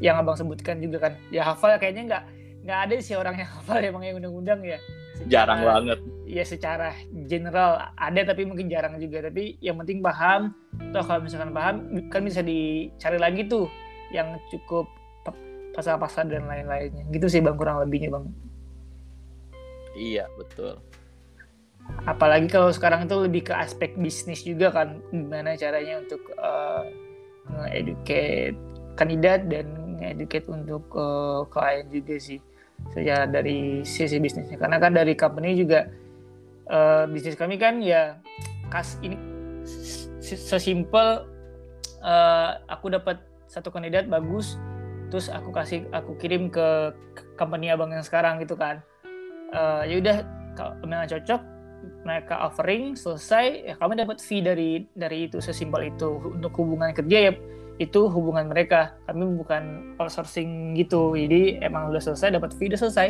yang 0.03 0.19
abang 0.19 0.35
sebutkan 0.35 0.83
juga 0.83 1.09
kan, 1.09 1.13
ya 1.31 1.47
hafal 1.47 1.79
kayaknya 1.79 2.03
nggak 2.11 2.25
nggak 2.63 2.79
ada 2.89 2.95
sih 3.03 3.15
orang 3.19 3.39
yang 3.39 3.51
hafal 3.59 3.79
emang 3.81 4.03
yang 4.05 4.17
undang-undang 4.21 4.61
ya. 4.67 4.79
Secara- 5.23 5.31
jarang 5.31 5.61
banget. 5.63 5.99
ya 6.27 6.45
secara 6.49 6.97
general 7.29 7.93
ada 7.93 8.21
tapi 8.25 8.49
mungkin 8.49 8.67
jarang 8.67 8.97
juga. 8.97 9.29
Tapi 9.29 9.61
yang 9.61 9.77
penting 9.81 10.01
paham. 10.01 10.57
Toh 10.91 11.05
kalau 11.05 11.21
misalkan 11.23 11.53
paham 11.53 11.77
kan 12.09 12.23
bisa 12.25 12.41
dicari 12.41 13.19
lagi 13.21 13.45
tuh 13.47 13.69
yang 14.11 14.41
cukup 14.49 14.89
pa- 15.23 15.37
pasal-pasal 15.77 16.29
dan 16.29 16.49
lain-lainnya. 16.49 17.05
Gitu 17.13 17.27
sih 17.29 17.41
bang 17.45 17.57
kurang 17.57 17.81
lebihnya 17.81 18.13
bang. 18.13 18.27
Iya 19.93 20.25
betul. 20.41 20.81
Apalagi 22.09 22.49
kalau 22.49 22.73
sekarang 22.73 23.05
itu 23.05 23.17
lebih 23.21 23.51
ke 23.51 23.53
aspek 23.53 23.93
bisnis 23.99 24.41
juga 24.41 24.73
kan. 24.73 25.03
Gimana 25.13 25.59
caranya 25.59 26.01
untuk 26.01 26.23
uh, 26.39 26.87
nge-educate 27.53 28.57
kandidat 28.97 29.51
dan 29.51 29.67
nge-educate 30.01 30.47
untuk 30.49 30.85
uh, 30.95 31.45
klien 31.51 31.87
juga 31.91 32.17
sih 32.17 32.41
secara 32.91 33.31
dari 33.31 33.87
sisi 33.87 34.19
bisnisnya. 34.19 34.59
Karena 34.59 34.83
kan 34.83 34.93
dari 34.93 35.15
company 35.15 35.55
juga 35.55 35.87
uh, 36.67 37.07
bisnis 37.07 37.39
kami 37.39 37.57
kan 37.57 37.79
ya 37.79 38.19
kas 38.73 38.99
ini 39.05 39.15
sesimpel 40.23 41.29
uh, 42.03 42.51
aku 42.67 42.91
dapat 42.91 43.21
satu 43.47 43.69
kandidat 43.69 44.09
bagus 44.09 44.57
terus 45.13 45.29
aku 45.29 45.53
kasih 45.53 45.85
aku 45.93 46.17
kirim 46.17 46.49
ke 46.49 46.97
ke 47.13 47.23
company 47.37 47.69
abang 47.69 47.93
yang 47.93 48.05
sekarang 48.05 48.41
gitu 48.41 48.57
kan. 48.57 48.81
Uh, 49.53 49.85
ya 49.85 50.01
udah 50.01 50.17
kalau 50.57 50.73
memang 50.85 51.05
cocok 51.05 51.41
mereka 52.07 52.35
offering 52.49 52.97
selesai 52.97 53.69
ya 53.69 53.75
kami 53.77 53.99
dapat 53.99 54.23
fee 54.23 54.41
dari 54.41 54.89
dari 54.97 55.29
itu 55.29 55.39
sesimpel 55.45 55.93
itu. 55.93 56.17
Untuk 56.33 56.57
hubungan 56.57 56.97
kerja 56.97 57.29
ya 57.29 57.33
itu 57.81 58.09
hubungan 58.09 58.49
mereka. 58.51 58.97
Kami 59.09 59.25
bukan 59.39 59.97
outsourcing 59.97 60.77
gitu. 60.77 61.17
Jadi 61.17 61.63
emang 61.63 61.89
udah 61.89 62.03
selesai 62.03 62.37
dapat 62.37 62.53
fee 62.57 62.69
udah 62.73 62.81
selesai. 62.81 63.09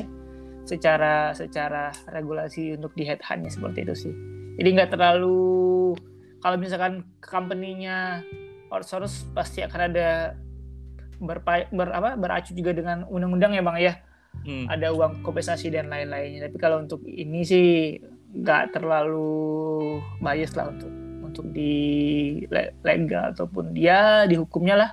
Secara 0.62 1.34
secara 1.34 1.90
regulasi 2.14 2.78
untuk 2.78 2.94
di 2.94 3.02
headhuntnya 3.02 3.50
seperti 3.50 3.82
itu 3.82 3.94
sih. 4.08 4.14
Jadi 4.62 4.68
nggak 4.78 4.90
terlalu 4.94 5.96
kalau 6.42 6.56
misalkan 6.58 7.06
company-nya 7.18 8.22
outsource 8.70 9.26
pasti 9.34 9.62
akan 9.62 9.80
ada 9.90 10.38
berpa, 11.22 11.70
ber, 11.70 11.88
apa, 11.94 12.18
beracu 12.18 12.50
juga 12.54 12.74
dengan 12.74 13.06
undang-undang 13.06 13.54
ya 13.54 13.62
bang 13.62 13.78
ya. 13.80 13.94
Hmm. 14.42 14.64
ada 14.66 14.90
uang 14.90 15.22
kompensasi 15.22 15.70
dan 15.70 15.92
lain-lainnya. 15.92 16.48
Tapi 16.48 16.56
kalau 16.56 16.82
untuk 16.82 17.04
ini 17.04 17.44
sih 17.44 18.00
nggak 18.32 18.74
terlalu 18.74 20.00
bias 20.24 20.56
lah 20.56 20.72
untuk 20.72 21.01
untuk 21.32 21.48
di 21.48 21.72
le- 22.52 22.76
legal 22.84 23.32
ataupun 23.32 23.72
dia 23.72 24.28
dihukumnya 24.28 24.76
lah 24.76 24.90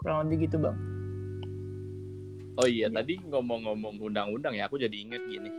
kurang 0.00 0.24
lebih 0.24 0.48
gitu 0.48 0.56
bang. 0.64 0.76
Oh 2.56 2.64
iya, 2.64 2.88
tadi 2.88 3.18
ngomong-ngomong 3.20 4.00
undang-undang 4.00 4.54
ya, 4.56 4.70
aku 4.70 4.80
jadi 4.80 4.94
inget 4.94 5.20
gini. 5.26 5.50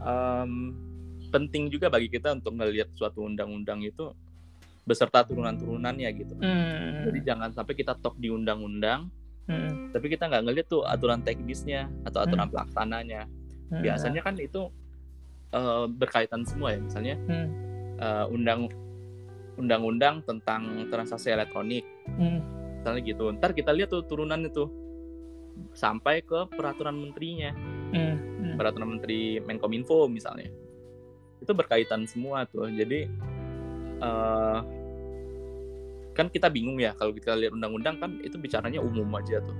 Em, 0.00 0.72
penting 1.30 1.68
juga 1.70 1.92
bagi 1.92 2.08
kita 2.10 2.32
untuk 2.34 2.56
ngelihat 2.58 2.90
suatu 2.96 3.28
undang-undang 3.28 3.84
itu 3.84 4.10
beserta 4.88 5.22
turunan-turunannya 5.22 6.08
gitu. 6.16 6.34
Hmm. 6.40 7.06
Jadi 7.06 7.18
jangan 7.22 7.52
sampai 7.52 7.76
kita 7.76 7.94
top 8.00 8.16
di 8.18 8.32
undang-undang, 8.32 9.12
Hmm. 9.46 9.92
tapi 9.92 10.08
kita 10.08 10.26
nggak 10.32 10.42
ngelihat 10.48 10.66
tuh 10.66 10.82
aturan 10.88 11.20
teknisnya 11.20 11.92
atau 12.08 12.24
aturan 12.24 12.48
pelaksananya. 12.48 13.28
Hmm. 13.70 13.82
Biasanya 13.84 14.20
kan 14.24 14.34
itu 14.40 14.66
eh, 15.50 15.86
berkaitan 15.90 16.46
semua 16.46 16.72
ya, 16.72 16.80
misalnya 16.80 17.14
Hmm. 17.26 17.48
eh, 18.00 18.26
undang 18.32 18.70
undang-undang 19.58 20.22
tentang 20.22 20.86
transaksi 20.92 21.32
elektronik, 21.34 21.82
Hmm. 22.06 22.38
misalnya 22.78 23.02
gitu. 23.02 23.24
Ntar 23.34 23.54
kita 23.56 23.74
lihat 23.74 23.90
tuh 23.90 24.06
turunannya 24.06 24.50
tuh 24.50 24.68
sampai 25.74 26.22
ke 26.22 26.46
peraturan 26.54 26.94
menterinya. 26.98 27.52
Hmm. 27.90 28.14
Hmm. 28.14 28.54
peraturan 28.54 28.98
menteri 28.98 29.42
Menkominfo 29.42 30.06
misalnya 30.06 30.46
itu 31.40 31.52
berkaitan 31.56 32.06
semua 32.06 32.44
tuh 32.46 32.70
jadi 32.70 33.08
eh, 33.98 34.58
kan 36.14 36.26
kita 36.28 36.52
bingung 36.52 36.78
ya 36.78 36.92
kalau 36.94 37.10
kita 37.16 37.32
lihat 37.34 37.56
undang-undang 37.56 37.96
kan 37.98 38.20
itu 38.20 38.36
bicaranya 38.36 38.78
umum 38.78 39.08
aja 39.16 39.40
tuh 39.42 39.56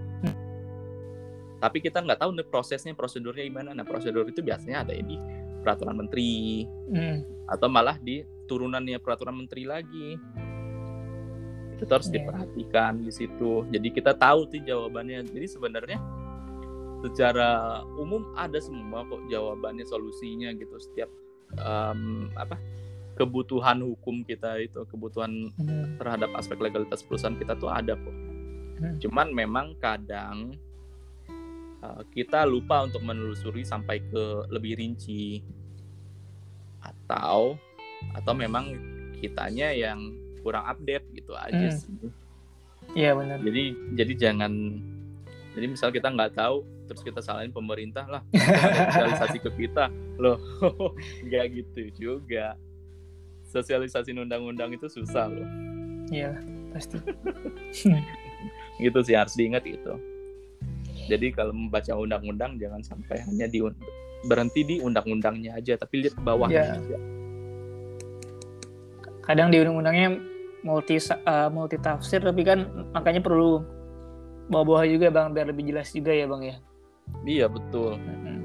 tapi 1.60 1.84
kita 1.84 2.00
nggak 2.00 2.20
tahu 2.20 2.32
nih 2.36 2.46
prosesnya 2.48 2.92
prosedurnya 2.96 3.44
gimana 3.44 3.76
nah 3.76 3.84
prosedur 3.84 4.28
itu 4.28 4.40
biasanya 4.40 4.84
ada 4.84 4.92
di 4.96 5.16
peraturan 5.60 5.96
menteri 5.96 6.64
Hmm. 6.88 7.22
atau 7.46 7.66
malah 7.66 7.96
di 7.96 8.20
turunannya 8.44 8.98
peraturan 8.98 9.36
menteri 9.36 9.62
lagi 9.62 10.18
itu 11.72 11.82
tuh 11.82 11.94
harus 11.94 12.08
Iya. 12.08 12.14
diperhatikan 12.18 12.92
di 13.00 13.10
situ 13.10 13.64
jadi 13.68 13.88
kita 13.88 14.12
tahu 14.14 14.48
sih 14.48 14.60
jawabannya 14.60 15.24
jadi 15.26 15.46
sebenarnya 15.46 15.98
secara 17.00 17.48
umum 17.96 18.28
ada 18.34 18.60
semua 18.60 19.04
kok 19.04 19.24
jawabannya 19.26 19.84
solusinya 19.84 20.52
gitu 20.52 20.76
setiap 20.78 21.08
em, 21.52 22.28
apa 22.34 22.60
kebutuhan 23.16 23.80
hukum 23.82 24.22
kita 24.22 24.60
itu 24.60 24.84
kebutuhan 24.86 25.48
Hmm. 25.56 25.96
terhadap 25.96 26.30
aspek 26.34 26.60
legalitas 26.60 27.00
perusahaan 27.00 27.34
kita 27.34 27.56
tuh 27.56 27.68
ada 27.68 27.96
kok 27.96 28.16
Hmm. 28.76 28.96
cuman 28.98 29.28
memang 29.30 29.66
kadang 29.76 30.56
uh, 31.80 32.02
kita 32.10 32.44
lupa 32.44 32.84
untuk 32.84 33.00
menelusuri 33.00 33.62
sampai 33.62 34.00
ke 34.02 34.22
lebih 34.48 34.76
rinci. 34.76 35.40
Atau 36.80 37.60
atau 38.16 38.32
memang 38.32 38.72
kitanya 39.16 39.68
yang 39.70 40.00
kurang 40.40 40.64
update 40.64 41.04
gitu 41.12 41.36
aja 41.36 41.68
Hmm. 41.68 41.76
sih. 41.76 41.92
Iya 42.96 43.12
benar. 43.14 43.38
jadi 43.38 43.64
jadi 43.94 44.12
jangan 44.16 44.52
jadi 45.52 45.66
misal 45.68 45.92
kita 45.92 46.08
nggak 46.08 46.32
tahu 46.34 46.64
terus 46.88 47.04
kita 47.04 47.20
salahin 47.20 47.52
pemerintah 47.52 48.08
lah. 48.08 48.22
Sosialisasi 48.96 49.38
ke 49.38 49.50
kita. 49.54 49.92
Loh 50.16 50.40
nggak 51.28 51.44
gitu 51.52 51.80
juga. 52.00 52.56
Sosialisasi 53.46 54.16
undang-undang 54.16 54.72
itu 54.72 54.88
susah 54.88 55.28
loh. 55.28 55.48
Iya 56.08 56.40
pasti. 56.72 56.96
gitu 58.82 58.98
sih 59.04 59.12
harus 59.12 59.36
diingat 59.36 59.68
itu 59.68 59.92
jadi 61.10 61.26
kalau 61.34 61.50
membaca 61.50 61.90
undang-undang 61.92 62.54
jangan 62.56 62.78
sampai 62.80 63.18
hanya 63.26 63.50
di 63.50 63.58
berhenti 64.22 64.62
di 64.62 64.76
undang-undangnya 64.78 65.58
aja 65.58 65.74
tapi 65.74 66.06
lihat 66.06 66.14
ke 66.14 66.22
bawahnya 66.22 66.62
Iya. 66.62 66.74
juga. 66.78 66.98
Kadang 69.20 69.50
di 69.50 69.58
undang-undangnya 69.58 70.08
multi 70.62 70.96
eh, 71.00 71.48
multi 71.50 71.76
tafsir 71.80 72.20
tapi 72.20 72.44
kan 72.44 72.68
makanya 72.92 73.20
perlu 73.20 73.64
bawa-bawa 74.50 74.84
juga 74.84 75.08
bang 75.08 75.32
biar 75.32 75.46
lebih 75.48 75.72
jelas 75.72 75.88
juga 75.90 76.12
ya 76.12 76.26
bang 76.26 76.42
ya. 76.52 76.56
iya 77.26 77.46
betul 77.50 77.98
Mm-mm. 77.98 78.38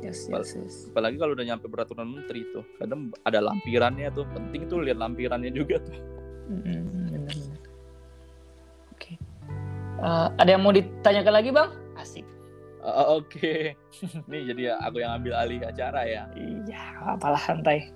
Yes, 0.00 0.30
yes, 0.30 0.54
yes. 0.56 0.74
apalagi 0.88 1.18
kalau 1.20 1.36
udah 1.36 1.44
nyampe 1.44 1.66
peraturan 1.68 2.08
menteri 2.08 2.46
tuh 2.54 2.64
kadang 2.78 3.12
ada 3.26 3.42
lampirannya 3.42 4.08
tuh 4.14 4.24
penting 4.32 4.64
tuh 4.64 4.80
lihat 4.80 4.96
lampirannya 4.96 5.50
juga 5.50 5.76
tuh 5.82 5.98
benar-benar. 6.48 7.36
Oke. 8.94 9.12
Eh, 9.98 10.26
ada 10.38 10.48
yang 10.48 10.62
mau 10.62 10.72
ditanyakan 10.72 11.34
lagi 11.34 11.50
bang? 11.52 11.68
Asik. 12.08 12.24
Oh, 12.80 13.20
oke. 13.20 13.76
Nih 14.32 14.42
jadi 14.48 14.80
aku 14.80 15.04
yang 15.04 15.20
ambil 15.20 15.36
alih 15.36 15.60
acara 15.60 16.08
ya? 16.08 16.24
Iya, 16.32 16.80
apalah 17.04 17.36
santai. 17.36 17.92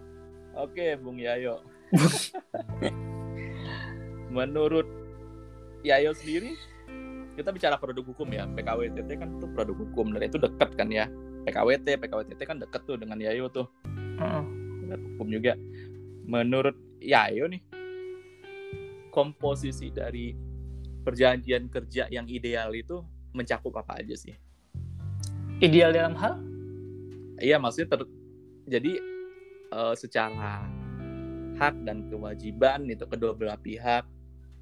oke 0.53 1.01
Bung 1.01 1.16
Yayo. 1.16 1.64
Menurut 4.37 4.85
Yayo 5.81 6.12
sendiri 6.12 6.53
kita 7.40 7.57
bicara 7.57 7.81
produk 7.81 8.05
hukum 8.05 8.29
ya. 8.37 8.44
PKWTT 8.53 9.11
kan 9.16 9.33
itu 9.40 9.46
produk 9.57 9.81
hukum 9.81 10.12
dan 10.12 10.29
itu 10.29 10.37
dekat 10.37 10.77
kan 10.77 10.92
ya? 10.92 11.09
PKWT 11.48 11.96
PKWTT 11.96 12.40
kan 12.44 12.61
dekat 12.61 12.85
tuh 12.85 13.01
dengan 13.01 13.16
Yayo 13.16 13.48
tuh. 13.48 13.64
Produk 14.85 15.01
hukum 15.16 15.33
juga. 15.33 15.57
Menurut 16.29 16.77
Yayo 17.01 17.48
nih 17.48 17.64
komposisi 19.09 19.88
dari 19.88 20.37
perjanjian 21.01 21.72
kerja 21.72 22.12
yang 22.12 22.29
ideal 22.29 22.77
itu 22.77 23.01
mencakup 23.33 23.73
apa 23.81 24.01
aja 24.01 24.14
sih? 24.16 24.37
Ideal 25.61 25.92
dalam 25.92 26.16
hal? 26.16 26.53
iya 27.42 27.59
maksudnya 27.59 27.99
ter- 27.99 28.14
jadi 28.71 28.92
eh, 29.75 29.95
secara 29.99 30.62
hak 31.59 31.75
dan 31.83 32.07
kewajiban 32.07 32.87
itu 32.87 33.05
kedua 33.11 33.35
belah 33.35 33.59
pihak 33.59 34.07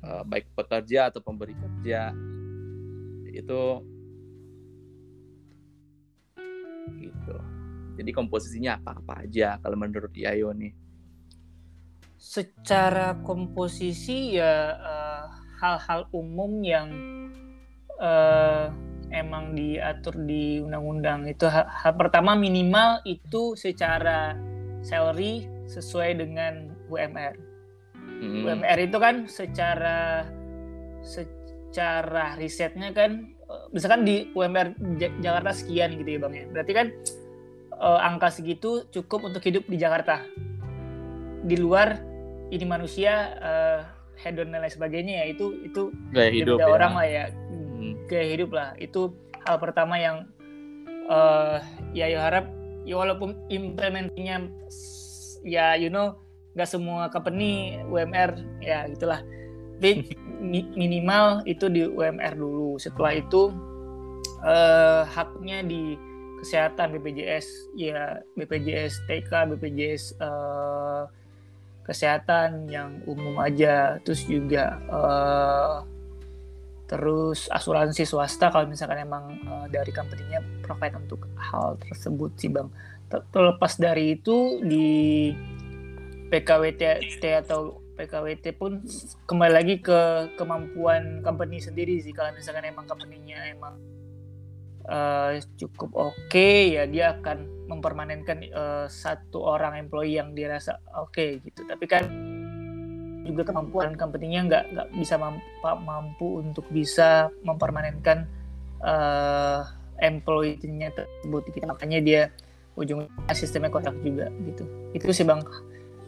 eh, 0.03 0.23
baik 0.25 0.49
pekerja 0.57 1.13
atau 1.13 1.21
pemberi 1.21 1.53
kerja 1.53 2.17
itu 3.31 3.63
gitu. 6.99 7.37
Jadi 8.01 8.11
komposisinya 8.17 8.81
apa 8.81 8.97
apa 8.97 9.29
aja 9.29 9.61
kalau 9.61 9.77
menurut 9.77 10.11
Yayo 10.17 10.51
nih? 10.57 10.73
Secara 12.17 13.21
komposisi 13.23 14.41
ya 14.41 14.75
eh, 14.75 15.25
hal-hal 15.61 16.09
umum 16.17 16.65
yang 16.65 16.89
eh, 18.01 18.65
emang 19.11 19.53
diatur 19.59 20.15
di 20.25 20.63
undang-undang 20.63 21.27
itu 21.27 21.47
hal, 21.47 21.67
hal 21.67 21.93
pertama 21.99 22.39
minimal 22.39 23.03
itu 23.05 23.59
secara 23.59 24.39
salary 24.81 25.47
sesuai 25.69 26.19
dengan 26.19 26.73
UMR. 26.89 27.35
Hmm, 28.21 28.45
UMR 28.47 28.79
itu 28.81 28.99
kan 28.99 29.27
secara 29.29 30.29
secara 31.01 32.37
risetnya 32.37 32.91
kan 32.91 33.31
eh, 33.37 33.65
misalkan 33.71 34.03
di 34.03 34.31
UMR 34.33 34.75
Ja- 34.99 35.17
Jakarta 35.21 35.53
sekian 35.55 35.95
gitu 36.01 36.17
ya 36.17 36.19
Bang 36.23 36.35
ya. 36.35 36.45
Berarti 36.49 36.73
kan 36.73 36.87
eh, 37.77 38.01
angka 38.01 38.33
segitu 38.33 38.89
cukup 38.91 39.29
untuk 39.29 39.43
hidup 39.45 39.67
di 39.69 39.77
Jakarta. 39.77 40.25
Di 41.41 41.57
luar 41.57 42.01
ini 42.51 42.65
manusia 42.67 43.37
eh, 43.39 43.81
hedon 44.21 44.53
dan 44.53 44.61
lain 44.61 44.73
sebagainya 44.73 45.25
ya 45.25 45.27
itu 45.33 45.65
itu 45.65 45.83
gaya 46.13 46.29
hidup 46.29 46.61
ya. 46.61 46.69
orang 46.69 46.93
lah 46.93 47.09
ya. 47.09 47.25
Gaya 48.11 48.27
hidup 48.35 48.51
lah. 48.51 48.75
Itu 48.83 49.15
hal 49.47 49.63
pertama 49.63 49.95
yang 50.03 50.27
eh 51.07 51.59
ya 51.95 52.07
ya 52.11 52.19
harap 52.27 52.51
ya 52.83 52.99
walaupun 52.99 53.39
implementasinya 53.51 54.51
ya 55.47 55.75
you 55.79 55.91
know 55.91 56.19
nggak 56.59 56.67
semua 56.67 57.07
company 57.15 57.79
UMR 57.87 58.35
ya 58.59 58.91
gitulah. 58.91 59.23
Tapi 59.79 60.11
mi- 60.51 60.75
minimal 60.75 61.47
itu 61.47 61.71
di 61.71 61.87
UMR 61.87 62.35
dulu. 62.35 62.75
Setelah 62.83 63.15
itu 63.15 63.55
eh 64.43 65.03
haknya 65.07 65.63
di 65.63 65.95
kesehatan 66.41 66.97
BPJS 66.97 67.77
ya 67.77 68.25
BPJS 68.33 69.05
TK 69.05 69.31
BPJS 69.55 70.17
eh, 70.17 71.03
kesehatan 71.85 72.67
yang 72.73 73.05
umum 73.05 73.39
aja. 73.39 74.01
Terus 74.03 74.25
juga 74.25 74.81
eh, 74.89 75.77
terus 76.91 77.47
asuransi 77.55 78.03
swasta 78.03 78.51
kalau 78.51 78.67
misalkan 78.67 79.07
emang 79.07 79.31
eh, 79.39 79.67
dari 79.71 79.95
company-nya 79.95 80.43
provide 80.67 80.99
untuk 80.99 81.31
hal 81.39 81.79
tersebut 81.79 82.35
sih 82.35 82.51
bang. 82.51 82.67
Ter- 83.07 83.23
terlepas 83.31 83.79
dari 83.79 84.19
itu 84.19 84.59
di 84.59 85.31
PKWT 86.35 87.23
atau 87.47 87.79
PKWT 87.95 88.59
pun 88.59 88.83
kembali 89.31 89.53
lagi 89.55 89.79
ke 89.79 90.35
kemampuan 90.35 91.23
company 91.23 91.63
sendiri 91.63 92.03
sih. 92.03 92.11
Kalau 92.11 92.35
misalkan 92.35 92.67
emang 92.67 92.91
company-nya 92.91 93.55
emang 93.55 93.79
eh, 94.91 95.39
cukup 95.63 95.95
oke 95.95 96.51
ya 96.75 96.91
dia 96.91 97.15
akan 97.15 97.71
mempermanenkan 97.71 98.43
eh, 98.51 98.87
satu 98.91 99.47
orang 99.47 99.79
employee 99.79 100.19
yang 100.19 100.35
dia 100.35 100.59
rasa 100.59 100.83
oke 100.99 101.39
gitu. 101.39 101.63
Tapi 101.71 101.87
kan 101.87 102.30
juga 103.27 103.43
kemampuan 103.45 103.95
company-nya 103.97 104.41
nggak 104.49 104.65
nggak 104.73 104.89
bisa 104.97 105.15
mampu, 105.21 105.45
mampu 105.85 106.29
untuk 106.41 106.65
bisa 106.73 107.29
mempermanenkan 107.45 108.25
eh, 108.81 109.61
employee-nya 110.01 110.93
tersebut 110.97 111.43
gitu. 111.53 111.67
makanya 111.69 111.99
dia 112.01 112.23
ujungnya 112.81 113.13
sistemnya 113.37 113.69
kontrak 113.69 113.97
juga 114.01 114.33
gitu 114.49 114.65
itu 114.97 115.13
sih 115.13 115.27
bang 115.29 115.45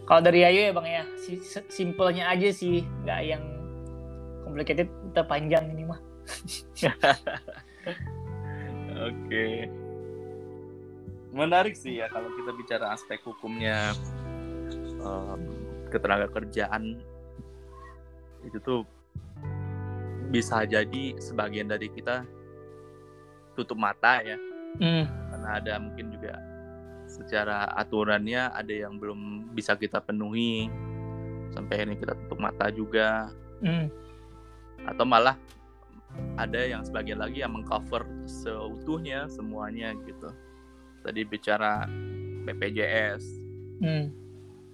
kalau 0.08 0.24
dari 0.24 0.42
Ayu 0.48 0.68
ya 0.68 0.72
bang 0.72 0.86
ya 0.88 1.04
si- 1.20 1.44
si- 1.44 1.68
simpelnya 1.68 2.32
aja 2.32 2.48
sih 2.48 2.80
nggak 3.04 3.20
yang 3.28 3.44
complicated 4.48 4.88
terpanjang 5.12 5.68
ini 5.68 5.84
mah 5.84 6.00
Oke. 9.02 9.66
Menarik 11.32 11.74
sih 11.74 11.98
ya 11.98 12.06
kalau 12.12 12.28
kita 12.36 12.52
bicara 12.54 12.92
aspek 12.92 13.18
hukumnya 13.24 13.96
em, 15.00 15.42
ketenaga 15.92 16.32
kerjaan 16.32 16.96
itu 18.42 18.58
tuh 18.64 18.82
bisa 20.32 20.64
jadi 20.64 21.20
sebagian 21.20 21.68
dari 21.68 21.92
kita 21.92 22.24
tutup 23.52 23.76
mata 23.76 24.24
ya 24.24 24.40
hmm. 24.80 25.04
karena 25.04 25.48
ada 25.60 25.74
mungkin 25.76 26.08
juga 26.16 26.40
secara 27.04 27.68
aturannya 27.76 28.48
ada 28.56 28.72
yang 28.72 28.96
belum 28.96 29.52
bisa 29.52 29.76
kita 29.76 30.00
penuhi 30.00 30.72
sampai 31.52 31.84
ini 31.84 32.00
kita 32.00 32.16
tutup 32.24 32.40
mata 32.40 32.72
juga 32.72 33.28
Hmm. 33.62 33.86
atau 34.90 35.06
malah 35.06 35.38
ada 36.34 36.66
yang 36.66 36.82
sebagian 36.82 37.22
lagi 37.22 37.46
yang 37.46 37.54
mengcover 37.54 38.02
seutuhnya 38.26 39.30
semuanya 39.30 39.94
gitu. 40.02 40.34
Tadi 41.06 41.22
bicara 41.22 41.86
BPJS, 42.42 43.22
Hmm. 43.82 44.10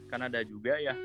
Kan 0.08 0.20
ada 0.22 0.40
juga 0.42 0.74
ya 0.76 0.96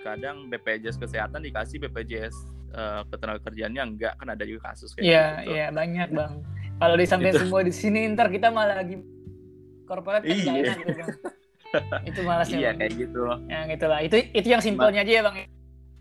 kadang 0.00 0.46
BPJS 0.46 0.96
kesehatan 0.96 1.42
dikasih 1.42 1.80
BPJS 1.80 2.36
eh, 2.70 3.02
ketenagakerjaannya 3.06 3.82
enggak 3.84 4.14
kan 4.14 4.28
ada 4.28 4.44
juga 4.44 4.70
kasus 4.70 4.92
kayak 4.92 5.02
Iya, 5.02 5.24
gitu. 5.36 5.50
iya 5.50 5.66
banyak 5.70 6.08
bang. 6.10 6.32
Kalau 6.76 6.94
disampaikan 6.94 7.34
Itu. 7.34 7.42
semua 7.42 7.60
di 7.60 7.72
sini 7.72 8.00
ntar 8.08 8.28
kita 8.28 8.48
malah 8.48 8.78
lagi 8.78 9.00
korporat 9.84 10.20
kan 10.20 10.28
Iya. 10.28 10.52
enak 10.62 10.76
gitu 10.78 10.92
bang. 10.94 11.10
itu 12.06 12.20
malas 12.22 12.48
iya 12.48 12.70
Bang. 12.70 12.78
kayak 12.78 12.92
gitu 12.96 13.20
yang 13.46 13.68
itulah 13.68 13.98
itu 14.00 14.16
itu 14.30 14.48
yang 14.48 14.60
simpelnya 14.60 15.02
aja 15.02 15.12
ya 15.12 15.22
bang 15.22 15.36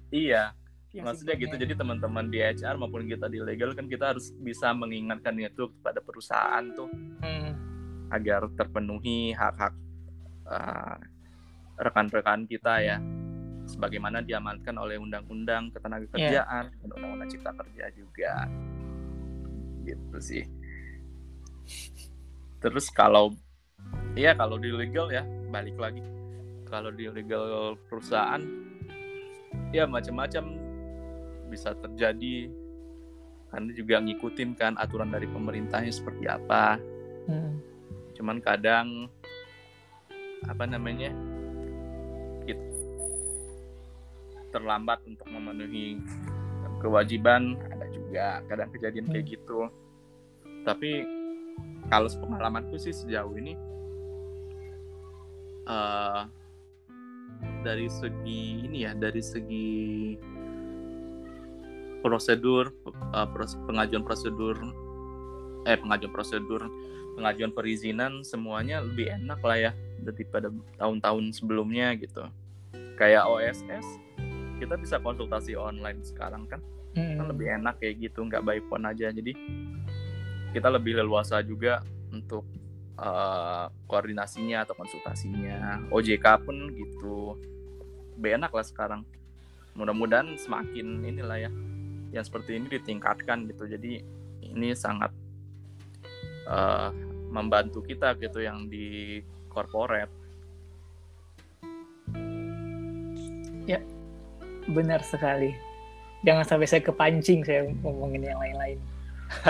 iya 0.10 0.44
Yang 0.90 1.04
maksudnya 1.06 1.34
gitu 1.34 1.44
simpelnya. 1.50 1.64
jadi 1.66 1.74
teman-teman 1.76 2.26
di 2.26 2.40
HR 2.40 2.76
maupun 2.78 3.04
kita 3.04 3.26
di 3.26 3.40
legal 3.40 3.70
kan 3.72 3.86
kita 3.86 4.16
harus 4.16 4.32
bisa 4.38 4.72
mengingatkan 4.72 5.36
itu 5.36 5.68
kepada 5.74 6.00
perusahaan 6.00 6.64
tuh 6.72 6.88
Hmm, 7.20 7.52
agar 8.10 8.48
terpenuhi 8.54 9.34
hak-hak 9.34 9.74
uh, 10.46 10.96
rekan-rekan 11.78 12.48
kita 12.48 12.82
ya. 12.82 12.98
Sebagaimana 13.66 14.22
diamankan 14.22 14.78
oleh 14.78 15.02
undang-undang 15.02 15.74
ketenaga 15.74 16.06
Iya. 16.06 16.14
kerjaan 16.14 16.64
dan 16.70 16.90
undang-undang 16.94 17.30
cipta 17.34 17.52
kerja 17.52 17.86
juga. 17.98 18.34
Gitu 19.82 20.18
sih. 20.22 20.44
Terus 22.62 22.90
kalau 22.90 23.34
iya 24.14 24.34
kalau 24.34 24.62
di 24.62 24.70
legal 24.70 25.10
ya 25.10 25.26
balik 25.50 25.78
lagi. 25.78 26.02
Kalau 26.66 26.90
di 26.90 27.10
legal 27.10 27.78
perusahaan 27.90 28.42
ya 29.74 29.86
macam-macam 29.86 30.46
bisa 31.50 31.74
terjadi. 31.78 32.50
Karena 33.50 33.72
juga 33.72 34.02
ngikutin 34.04 34.50
kan 34.58 34.74
aturan 34.76 35.10
dari 35.10 35.26
pemerintahnya 35.26 35.94
seperti 35.94 36.28
apa. 36.28 36.76
Hmm, 37.26 37.58
cuman 38.14 38.38
kadang 38.44 39.10
apa 40.46 40.70
namanya 40.70 41.10
terlambat 44.56 45.04
untuk 45.04 45.28
memenuhi 45.28 46.00
kewajiban 46.80 47.60
ada 47.68 47.86
juga 47.92 48.40
kadang 48.48 48.72
kejadian 48.72 49.12
kayak 49.12 49.36
gitu 49.36 49.68
tapi 50.64 51.04
kalau 51.92 52.08
pengalamanku 52.08 52.80
sih 52.80 52.96
sejauh 52.96 53.36
ini 53.36 53.60
eh 55.68 56.24
dari 57.66 57.90
segi 57.90 58.64
ini 58.64 58.88
ya 58.88 58.96
dari 58.96 59.20
segi 59.20 60.16
prosedur 62.00 62.72
pros- 63.34 63.60
pengajuan 63.66 64.06
prosedur 64.06 64.56
eh 65.66 65.76
pengajuan 65.76 66.14
prosedur 66.14 66.62
pengajuan 67.18 67.52
perizinan 67.56 68.22
semuanya 68.22 68.84
lebih 68.84 69.10
enak 69.10 69.40
lah 69.42 69.58
ya 69.58 69.72
daripada 70.04 70.52
tahun-tahun 70.78 71.32
sebelumnya 71.34 71.96
gitu. 71.98 72.28
Kayak 73.00 73.28
OSS 73.28 73.88
kita 74.58 74.76
bisa 74.80 74.98
konsultasi 75.04 75.54
online 75.56 76.02
sekarang 76.04 76.48
kan, 76.48 76.60
hmm. 76.96 77.20
kan 77.20 77.26
lebih 77.30 77.48
enak 77.62 77.76
kayak 77.80 78.10
gitu, 78.10 78.24
nggak 78.26 78.44
by 78.44 78.60
phone 78.68 78.88
aja. 78.88 79.12
Jadi 79.12 79.36
kita 80.56 80.72
lebih 80.72 81.00
leluasa 81.00 81.44
juga 81.44 81.84
untuk 82.12 82.48
eh, 82.96 83.66
koordinasinya 83.88 84.64
atau 84.64 84.76
konsultasinya. 84.76 85.92
OJK 85.92 86.26
pun 86.44 86.56
gitu, 86.72 87.36
lebih 88.20 88.40
enak 88.40 88.52
lah 88.56 88.66
sekarang. 88.66 89.02
Mudah-mudahan 89.76 90.40
semakin 90.40 91.04
inilah 91.04 91.50
ya, 91.50 91.52
yang 92.16 92.24
seperti 92.24 92.56
ini 92.56 92.72
ditingkatkan 92.72 93.44
gitu. 93.52 93.68
Jadi 93.68 94.00
ini 94.48 94.72
sangat 94.72 95.12
eh, 96.48 96.90
membantu 97.32 97.84
kita 97.84 98.16
gitu 98.16 98.40
yang 98.40 98.72
di 98.72 99.20
corporate. 99.52 100.26
Benar 104.68 105.02
sekali. 105.02 105.54
Jangan 106.26 106.44
sampai 106.44 106.66
saya 106.66 106.82
kepancing 106.82 107.46
saya 107.46 107.70
ngomongin 107.82 108.26
yang 108.26 108.40
lain-lain. 108.40 108.80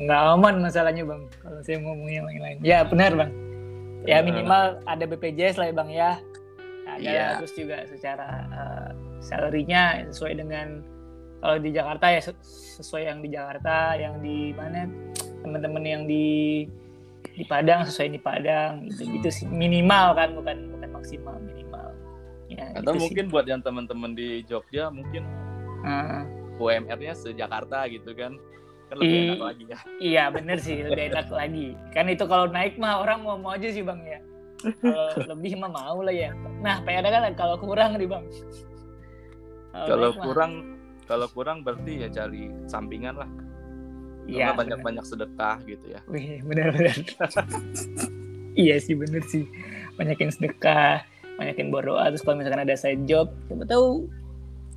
Nggak 0.00 0.20
aman 0.36 0.54
masalahnya 0.60 1.04
bang 1.04 1.22
kalau 1.40 1.60
saya 1.64 1.78
ngomongin 1.80 2.14
yang 2.20 2.28
lain-lain. 2.28 2.56
Ya 2.60 2.78
benar 2.84 3.12
bang. 3.14 3.30
Ya 4.02 4.18
minimal 4.20 4.82
ada 4.84 5.04
BPJS 5.06 5.56
lah 5.56 5.66
ya 5.70 5.74
bang 5.74 5.90
ya. 5.90 6.12
Ada 6.82 6.98
Iya. 7.00 7.26
terus 7.40 7.54
juga 7.56 7.76
secara 7.88 8.28
uh, 8.52 8.90
salary-nya 9.22 10.10
sesuai 10.12 10.44
dengan 10.44 10.82
kalau 11.40 11.56
di 11.56 11.70
Jakarta 11.72 12.06
ya 12.10 12.20
se- 12.20 12.42
sesuai 12.76 13.08
yang 13.08 13.18
di 13.22 13.28
Jakarta 13.32 13.96
yang 13.96 14.20
di 14.20 14.52
mana 14.52 14.84
teman-teman 15.40 15.82
yang 15.82 16.02
di 16.04 16.66
di 17.32 17.44
Padang 17.48 17.86
sesuai 17.88 18.12
di 18.12 18.20
Padang 18.20 18.84
itu 18.84 19.08
gitu 19.08 19.28
sih. 19.32 19.46
Minimal 19.48 20.06
kan 20.12 20.28
bukan 20.36 20.56
bukan 20.68 20.88
maksimal 20.92 21.34
minimal 21.40 21.71
ya 22.52 22.64
Atau 22.72 22.80
gitu 22.82 22.92
sih. 22.92 23.00
mungkin 23.02 23.24
buat 23.28 23.44
yang 23.44 23.60
teman-teman 23.60 24.12
di 24.12 24.42
Jogja 24.42 24.88
mungkin 24.88 25.24
Ah. 25.82 26.22
UMR-nya 26.54 27.12
se-Jakarta 27.12 27.84
gitu 27.86 28.12
kan. 28.12 28.38
Kan 28.86 28.96
lebih 28.96 29.10
I- 29.10 29.26
enak 29.26 29.40
lagi 29.42 29.64
ya. 29.66 29.78
Iya 29.98 30.24
bener 30.30 30.56
sih 30.56 30.76
lebih 30.78 31.10
enak 31.10 31.26
lagi 31.34 31.66
kan 31.90 32.06
itu 32.06 32.24
kalau 32.24 32.46
naik 32.46 32.76
mah 32.76 32.98
orang 32.98 33.20
mau 33.20 33.34
mau 33.34 33.50
aja 33.50 33.66
sih 33.66 33.80
bang 33.80 33.98
ya 34.02 34.20
kalau 34.78 35.08
lebih 35.32 35.56
mah 35.56 35.70
mau 35.70 35.98
lah 36.00 36.12
ya 36.12 36.30
nah 36.60 36.78
PR 36.80 37.02
kan 37.02 37.32
kalau 37.32 37.56
kurang 37.56 37.96
nih 37.96 38.06
bang 38.06 38.22
Kalau 39.72 40.12
mah, 40.12 40.22
kurang 40.22 40.52
kalau 41.02 41.26
kurang 41.26 41.58
berarti 41.60 41.98
ya 41.98 42.08
cari 42.10 42.46
sampingan 42.64 43.16
lah. 43.16 43.30
iya 44.22 44.52
banyak-banyak 44.52 45.02
sedekah 45.02 45.58
gitu 45.64 45.86
ya. 45.88 46.00
Wih, 46.06 46.38
bener 46.44 46.70
iya 48.54 48.76
sih 48.76 48.92
bener 48.92 49.18
sih 49.24 49.48
banyakin 49.92 50.30
sedekah 50.30 51.02
banyakin 51.40 51.68
berdoa 51.72 52.08
terus 52.12 52.22
kalau 52.22 52.40
misalkan 52.40 52.62
ada 52.62 52.76
side 52.76 53.04
job 53.08 53.32
siapa 53.48 53.64
tahu 53.64 54.08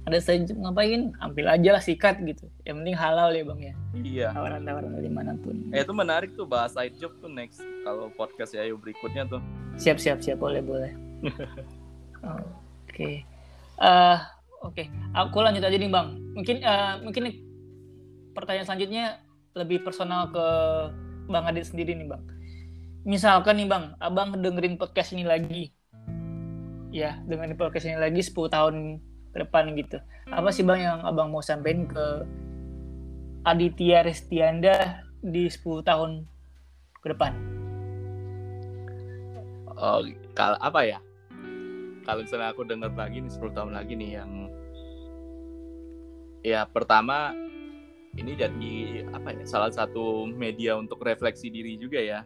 ada 0.06 0.22
side 0.22 0.46
job 0.46 0.62
ngapain? 0.62 1.18
Ambil 1.18 1.50
aja 1.50 1.70
lah 1.74 1.82
sikat 1.82 2.22
gitu. 2.22 2.46
Yang 2.62 2.76
penting 2.78 2.96
halal 2.98 3.34
ya 3.34 3.42
bang 3.42 3.60
ya. 3.60 3.74
Iya. 3.98 4.28
tawaran-tawaran 4.38 4.94
dari 4.94 5.10
mana 5.10 5.34
pun. 5.34 5.74
Eh 5.74 5.82
itu 5.82 5.94
menarik 5.98 6.38
tuh 6.38 6.46
bahas 6.46 6.78
side 6.78 6.94
job 7.02 7.18
tuh 7.18 7.26
next. 7.26 7.58
Kalau 7.82 8.14
podcast 8.14 8.54
ya 8.54 8.70
ayo 8.70 8.78
berikutnya 8.78 9.26
tuh. 9.26 9.42
siap 9.82 9.98
siap 9.98 10.22
siap. 10.22 10.38
Boleh 10.38 10.62
boleh. 10.62 10.94
Oke. 12.86 13.26
Eh, 13.76 14.18
oke. 14.64 14.84
Aku 15.14 15.44
lanjut 15.44 15.62
aja 15.62 15.76
nih 15.76 15.92
bang. 15.92 16.08
Mungkin 16.32 16.58
eh, 16.64 16.94
mungkin 17.04 17.22
nih, 17.28 17.36
pertanyaan 18.32 18.66
selanjutnya 18.66 19.20
lebih 19.52 19.84
personal 19.84 20.32
ke 20.32 20.46
bang 21.28 21.44
Adit 21.44 21.66
sendiri 21.70 21.92
nih 21.92 22.08
bang. 22.08 22.24
Misalkan 23.04 23.60
nih 23.60 23.68
bang 23.68 23.94
abang 24.00 24.32
dengerin 24.38 24.80
podcast 24.80 25.12
ini 25.12 25.28
lagi 25.28 25.76
ya 26.96 27.20
dengerin 27.28 27.60
podcast 27.60 27.92
ini 27.92 28.00
lagi 28.00 28.24
10 28.24 28.32
tahun 28.48 28.76
ke 29.36 29.38
depan 29.44 29.76
gitu 29.76 30.00
apa 30.32 30.48
sih 30.56 30.64
bang 30.64 30.80
yang 30.80 31.00
abang 31.04 31.28
mau 31.28 31.44
sampaikan 31.44 31.84
ke 31.84 32.06
Aditya 33.44 34.08
Restianda 34.08 35.04
di 35.20 35.52
10 35.52 35.84
tahun 35.84 36.24
ke 37.04 37.08
depan 37.12 37.34
Oh, 39.76 40.00
kalau 40.32 40.56
apa 40.64 40.88
ya? 40.88 41.00
Kalau 42.08 42.24
misalnya 42.24 42.56
aku 42.56 42.64
dengar 42.64 42.96
lagi 42.96 43.20
nih 43.20 43.28
10 43.28 43.52
tahun 43.52 43.76
lagi 43.76 43.94
nih 44.00 44.24
yang 44.24 44.32
ya 46.48 46.64
pertama 46.64 47.36
ini 48.16 48.40
jadi 48.40 48.74
apa 49.12 49.36
ya 49.36 49.44
salah 49.44 49.68
satu 49.68 50.24
media 50.32 50.80
untuk 50.80 51.04
refleksi 51.04 51.52
diri 51.52 51.76
juga 51.76 52.00
ya. 52.00 52.24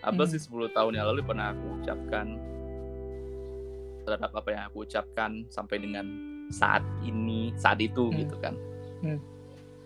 Apa 0.00 0.24
Hmm. 0.24 0.30
sih 0.32 0.40
10 0.40 0.72
tahun 0.72 0.96
yang 0.96 1.04
lalu 1.12 1.20
pernah 1.20 1.52
aku 1.52 1.84
ucapkan 1.84 2.40
terhadap 4.06 4.30
apa 4.32 4.48
yang 4.48 4.62
aku 4.64 4.86
ucapkan 4.86 5.42
sampai 5.48 5.76
dengan 5.76 6.06
saat 6.48 6.80
ini, 7.02 7.50
saat 7.54 7.76
itu 7.78 8.06
Hmm. 8.06 8.16
gitu 8.16 8.38
kan. 8.38 8.54
Hmm. 9.02 9.18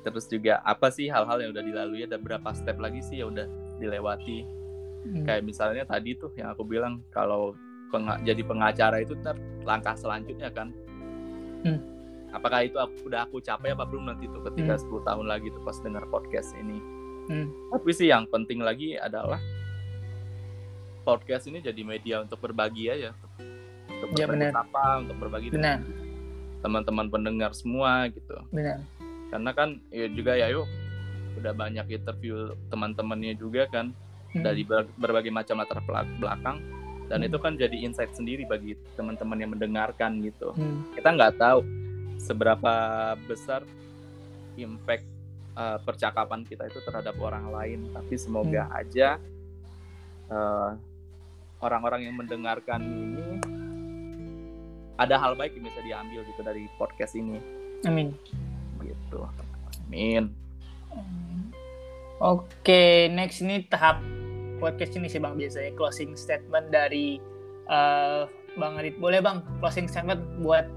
Terus 0.01 0.25
juga 0.27 0.61
apa 0.61 0.89
sih 0.89 1.09
hal-hal 1.09 1.41
yang 1.41 1.51
udah 1.51 1.61
dilalui 1.61 2.05
ada 2.05 2.17
berapa 2.17 2.53
step 2.53 2.77
lagi 2.77 3.01
sih 3.01 3.19
yang 3.19 3.33
udah 3.33 3.49
dilewati 3.77 4.45
Hmm. 5.01 5.25
kayak 5.25 5.43
misalnya 5.43 5.85
tadi 5.85 6.13
tuh 6.13 6.29
yang 6.35 6.53
aku 6.53 6.61
bilang 6.61 7.01
kalau 7.09 7.57
penga- 7.89 8.21
jadi 8.21 8.45
pengacara 8.45 9.01
itu 9.01 9.17
ntar 9.17 9.33
langkah 9.63 9.97
selanjutnya 9.97 10.49
kan 10.49 10.69
Hmm. 11.61 11.81
apakah 12.31 12.63
itu 12.63 12.77
aku, 12.77 13.09
udah 13.09 13.25
aku 13.25 13.41
capai 13.41 13.73
apa 13.73 13.83
belum 13.83 14.05
nanti 14.07 14.25
tuh 14.27 14.45
ketika 14.47 14.77
Hmm. 14.77 14.83
10 14.83 15.01
tahun 15.03 15.27
lagi 15.27 15.49
tuh 15.49 15.61
pas 15.61 15.77
dengar 15.77 16.05
podcast 16.07 16.53
ini 16.55 16.77
Hmm. 17.27 17.49
tapi 17.73 17.91
sih 17.91 18.07
yang 18.07 18.25
penting 18.27 18.61
lagi 18.61 18.95
adalah 18.95 19.41
podcast 21.01 21.49
ini 21.49 21.59
jadi 21.59 21.81
media 21.81 22.21
untuk 22.21 22.39
berbagi 22.39 22.87
aja 22.87 23.16
untuk 24.01 24.09
Ya, 24.12 24.24
berbagi 24.24 24.48
benar. 24.48 24.53
apa 24.59 24.84
untuk 24.98 25.16
berbagi 25.20 25.48
benar 25.51 25.78
teman-teman 26.61 27.07
pendengar 27.09 27.53
semua 27.53 28.09
gitu 28.09 28.36
benar 28.48 28.80
karena 29.28 29.51
kan 29.53 29.68
ya 29.88 30.09
juga 30.09 30.34
ya 30.34 30.48
yuk 30.48 30.64
udah 31.36 31.53
banyak 31.53 31.86
interview 31.88 32.53
teman-temannya 32.68 33.32
juga 33.34 33.64
kan 33.66 33.92
Hmm. 34.30 34.46
dari 34.46 34.62
ber- 34.62 34.86
berbagai 34.94 35.28
macam 35.28 35.59
latar 35.59 35.82
belak- 35.82 36.14
belakang 36.16 36.62
dan 37.07 37.18
Hmm. 37.18 37.26
itu 37.26 37.36
kan 37.36 37.53
jadi 37.55 37.76
insight 37.76 38.14
sendiri 38.14 38.46
bagi 38.46 38.78
teman-teman 38.94 39.36
yang 39.36 39.51
mendengarkan 39.51 40.22
gitu 40.22 40.55
Hmm. 40.55 40.86
kita 40.94 41.11
nggak 41.11 41.34
tahu 41.34 41.66
seberapa 42.16 42.72
besar 43.24 43.66
impact 44.55 45.03
uh, 45.53 45.80
percakapan 45.80 46.44
kita 46.44 46.62
itu 46.64 46.78
terhadap 46.80 47.16
orang 47.16 47.48
lain 47.48 47.90
tapi 47.90 48.14
semoga 48.14 48.70
aja 48.70 49.18
uh, 50.28 50.76
orang-orang 51.59 52.07
yang 52.07 52.14
mendengarkan 52.14 52.80
ini 52.80 53.39
ada 55.01 55.16
hal 55.16 55.32
baik 55.32 55.57
yang 55.57 55.64
bisa 55.64 55.80
diambil 55.80 56.20
gitu 56.28 56.40
dari 56.44 56.68
podcast 56.76 57.16
ini 57.16 57.40
amin 57.88 58.12
gitu 58.84 59.24
amin 59.88 60.30
Oke, 62.20 63.09
next 63.09 63.40
ini 63.40 63.64
tahap 63.72 64.05
podcast 64.61 64.92
ini 64.92 65.09
sih 65.09 65.16
Bang 65.16 65.40
biasanya 65.40 65.72
closing 65.72 66.12
statement 66.20 66.68
dari 66.68 67.16
uh, 67.72 68.28
Bang 68.61 68.76
Adit. 68.76 69.01
Boleh 69.01 69.24
Bang 69.24 69.40
closing 69.64 69.88
statement 69.88 70.20
buat 70.44 70.68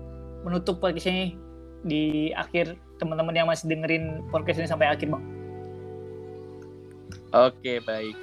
menutup 0.48 0.80
podcast 0.80 1.12
ini 1.12 1.36
di 1.84 2.32
akhir 2.32 2.80
teman-teman 2.96 3.36
yang 3.36 3.52
masih 3.52 3.68
dengerin 3.68 4.24
podcast 4.32 4.64
ini 4.64 4.72
sampai 4.72 4.88
akhir 4.88 5.12
Bang. 5.12 5.24
Oke, 7.36 7.84
baik. 7.84 8.16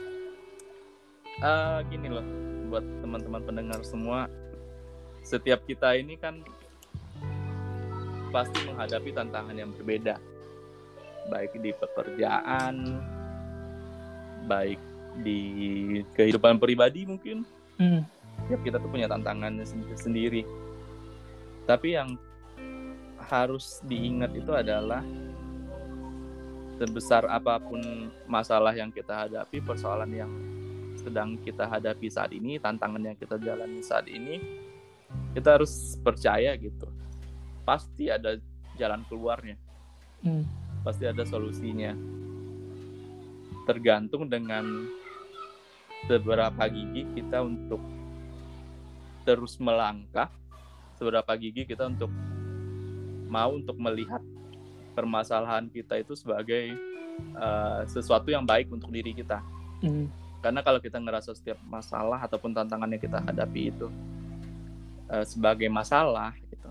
Uh, 1.45 1.85
gini 1.93 2.09
loh, 2.09 2.25
buat 2.73 2.85
teman-teman 3.05 3.45
pendengar 3.45 3.85
semua, 3.85 4.33
setiap 5.23 5.63
kita 5.69 5.95
ini 5.97 6.17
kan 6.17 6.41
pasti 8.31 8.63
menghadapi 8.67 9.11
tantangan 9.11 9.57
yang 9.59 9.71
berbeda, 9.75 10.17
baik 11.29 11.53
di 11.59 11.71
pekerjaan, 11.75 12.75
baik 14.47 14.79
di 15.21 15.41
kehidupan 16.15 16.63
pribadi 16.63 17.05
mungkin. 17.07 17.43
Hmm. 17.77 18.07
Setiap 18.47 18.61
kita 18.65 18.77
tuh 18.81 18.91
punya 18.91 19.11
tantangannya 19.11 19.67
sendiri. 19.99 20.47
Tapi 21.67 21.89
yang 21.95 22.17
harus 23.31 23.79
diingat 23.85 24.33
itu 24.35 24.51
adalah 24.51 25.05
sebesar 26.81 27.29
apa 27.29 27.61
pun 27.61 28.09
masalah 28.25 28.73
yang 28.73 28.89
kita 28.89 29.29
hadapi, 29.29 29.61
persoalan 29.61 30.11
yang 30.11 30.33
sedang 30.97 31.37
kita 31.45 31.69
hadapi 31.69 32.09
saat 32.09 32.33
ini, 32.33 32.57
tantangan 32.57 33.05
yang 33.05 33.17
kita 33.21 33.37
jalani 33.37 33.85
saat 33.85 34.09
ini, 34.09 34.41
kita 35.35 35.61
harus 35.61 35.97
percaya 36.03 36.55
gitu. 36.59 36.89
Pasti 37.63 38.11
ada 38.11 38.39
jalan 38.75 39.03
keluarnya. 39.07 39.57
Hmm. 40.25 40.45
Pasti 40.83 41.07
ada 41.07 41.23
solusinya. 41.23 41.95
Tergantung 43.69 44.27
dengan 44.27 44.89
seberapa 46.09 46.65
gigi 46.73 47.05
kita 47.15 47.45
untuk 47.45 47.79
terus 49.23 49.61
melangkah, 49.61 50.33
seberapa 50.97 51.31
gigi 51.37 51.69
kita 51.69 51.87
untuk 51.87 52.11
mau 53.31 53.55
untuk 53.55 53.79
melihat 53.79 54.25
permasalahan 54.97 55.71
kita 55.71 56.03
itu 56.03 56.19
sebagai 56.19 56.75
uh, 57.39 57.87
sesuatu 57.87 58.33
yang 58.33 58.43
baik 58.43 58.73
untuk 58.73 58.91
diri 58.91 59.15
kita. 59.15 59.39
Mm. 59.85 60.11
Karena 60.41 60.65
kalau 60.65 60.81
kita 60.81 60.97
ngerasa 60.97 61.37
setiap 61.37 61.61
masalah 61.69 62.17
ataupun 62.25 62.57
tantangan 62.57 62.91
yang 62.91 62.99
kita 62.99 63.21
hadapi 63.21 63.71
itu 63.71 63.93
uh, 65.11 65.27
sebagai 65.27 65.67
masalah 65.69 66.33
gitu, 66.49 66.71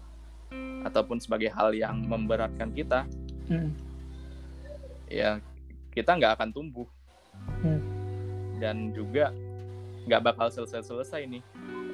ataupun 0.88 1.20
sebagai 1.20 1.52
hal 1.52 1.76
yang 1.76 2.00
memberatkan 2.08 2.72
kita, 2.72 3.06
mm. 3.52 3.70
ya 5.12 5.44
kita 5.92 6.16
nggak 6.16 6.40
akan 6.40 6.50
tumbuh 6.56 6.88
mm. 7.62 7.80
dan 8.64 8.96
juga 8.96 9.36
nggak 10.08 10.24
bakal 10.24 10.48
selesai-selesai 10.50 11.28
nih 11.28 11.44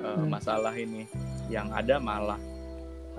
uh, 0.05 0.21
mm. 0.21 0.29
masalah 0.29 0.73
ini. 0.77 1.09
Yang 1.45 1.67
ada 1.77 1.95
malah 2.01 2.41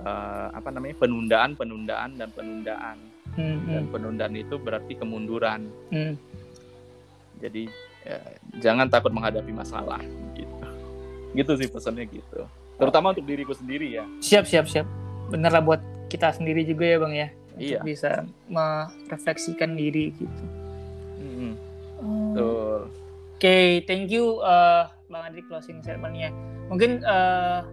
uh, 0.03 0.47
apa 0.53 0.69
namanya 0.69 0.95
penundaan 0.99 1.51
penundaan 1.57 2.11
dan 2.17 2.29
penundaan 2.33 2.97
hmm, 3.37 3.57
dan 3.69 3.83
hmm. 3.85 3.93
penundaan 3.93 4.33
itu 4.37 4.55
berarti 4.57 4.93
kemunduran 4.97 5.69
hmm. 5.93 6.13
jadi 7.41 7.63
ya, 8.05 8.19
jangan 8.61 8.87
takut 8.89 9.13
menghadapi 9.13 9.53
masalah 9.53 10.01
gitu 10.37 10.53
gitu 11.33 11.51
sih 11.57 11.69
pesannya 11.69 12.05
gitu 12.09 12.45
terutama 12.77 13.11
untuk 13.11 13.25
diriku 13.25 13.53
sendiri 13.57 13.89
ya. 13.91 14.05
Siap 14.21 14.45
siap 14.45 14.65
siap. 14.69 14.87
Bener 15.33 15.51
lah 15.51 15.61
buat 15.61 15.81
kita 16.07 16.31
sendiri 16.37 16.63
juga 16.63 16.85
ya 16.87 16.97
bang 17.01 17.13
ya. 17.13 17.29
Iya. 17.57 17.81
bisa 17.81 18.21
merefleksikan 18.53 19.73
diri 19.73 20.13
gitu. 20.13 20.43
Hmm. 21.17 21.53
oh. 22.37 22.85
oke 22.85 23.41
okay, 23.41 23.81
thank 23.89 24.13
you 24.13 24.37
uh, 24.45 24.85
bang 25.09 25.33
Adi 25.33 25.41
closing 25.49 25.81
statementnya. 25.81 26.29
Mungkin 26.69 27.01
uh, 27.01 27.65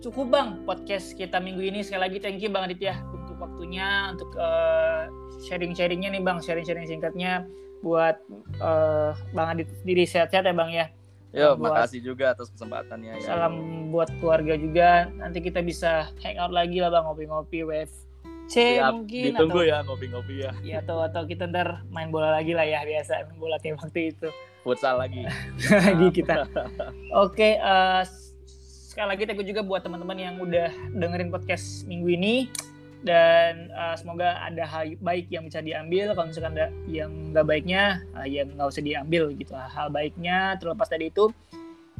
cukup 0.00 0.32
bang 0.32 0.48
podcast 0.64 1.12
kita 1.20 1.36
minggu 1.36 1.60
ini. 1.60 1.84
Sekali 1.84 2.08
lagi 2.08 2.18
thank 2.20 2.40
you 2.40 2.48
bang 2.48 2.64
Aditya 2.64 2.96
untuk 3.12 3.36
waktunya 3.36 4.08
untuk 4.08 4.32
uh, 4.40 5.12
sharing-sharingnya 5.44 6.08
nih 6.16 6.24
bang. 6.24 6.40
Sharing-sharing 6.40 6.88
singkatnya 6.88 7.44
buat 7.84 8.16
uh, 8.64 9.12
bang 9.36 9.48
Adit 9.52 9.68
sendiri. 9.84 10.08
Sehat-sehat 10.08 10.48
ya 10.48 10.56
bang 10.56 10.70
ya 10.72 10.86
Yo, 11.34 11.58
buat, 11.58 11.74
makasih 11.74 12.00
juga 12.00 12.30
atas 12.30 12.46
kesempatannya 12.54 13.18
ya. 13.18 13.26
Salam 13.26 13.90
buat 13.90 14.06
keluarga 14.22 14.54
juga. 14.54 15.10
Nanti 15.18 15.42
kita 15.42 15.66
bisa 15.66 16.14
hangout 16.22 16.54
lagi 16.54 16.78
lah 16.78 16.94
bang, 16.94 17.02
ngopi-ngopi 17.02 17.66
wave 17.66 17.90
C 18.44 18.76
Siap, 18.76 18.92
mungkin 18.92 19.32
ditunggu 19.32 19.60
atau, 19.64 19.70
ya 19.72 19.76
ngopi-ngopi 19.82 20.34
ya. 20.44 20.52
Iya 20.60 20.76
atau 20.84 21.00
atau 21.00 21.24
kita 21.24 21.48
ntar 21.48 21.82
main 21.88 22.12
bola 22.12 22.28
lagi 22.28 22.52
lah 22.52 22.68
ya 22.68 22.84
biasa 22.84 23.24
main 23.26 23.38
bola 23.40 23.56
kayak 23.58 23.80
waktu 23.80 24.14
itu. 24.14 24.28
Futsal 24.62 25.00
lagi. 25.00 25.24
lagi 25.90 26.06
kita. 26.12 26.44
Oke, 26.44 26.78
okay, 27.16 27.52
uh, 27.58 28.00
eh, 28.00 28.02
sekali 28.94 29.08
lagi 29.16 29.22
thank 29.26 29.40
you 29.40 29.48
juga 29.48 29.64
buat 29.64 29.82
teman-teman 29.82 30.16
yang 30.20 30.34
udah 30.38 30.70
dengerin 30.92 31.32
podcast 31.32 31.88
minggu 31.88 32.14
ini 32.14 32.34
dan 33.04 33.68
uh, 33.76 33.92
semoga 33.94 34.40
ada 34.40 34.64
hal 34.64 34.96
baik 35.04 35.28
yang 35.28 35.44
bisa 35.44 35.60
diambil 35.60 36.16
kalau 36.16 36.32
misalkan 36.32 36.56
ada 36.56 36.72
yang 36.88 37.12
nggak 37.30 37.44
baiknya 37.44 38.00
uh, 38.16 38.24
yang 38.24 38.48
nggak 38.56 38.72
usah 38.72 38.80
diambil 38.80 39.28
gitu 39.36 39.52
hal 39.52 39.92
baiknya 39.92 40.56
terlepas 40.56 40.88
dari 40.88 41.12
itu 41.12 41.28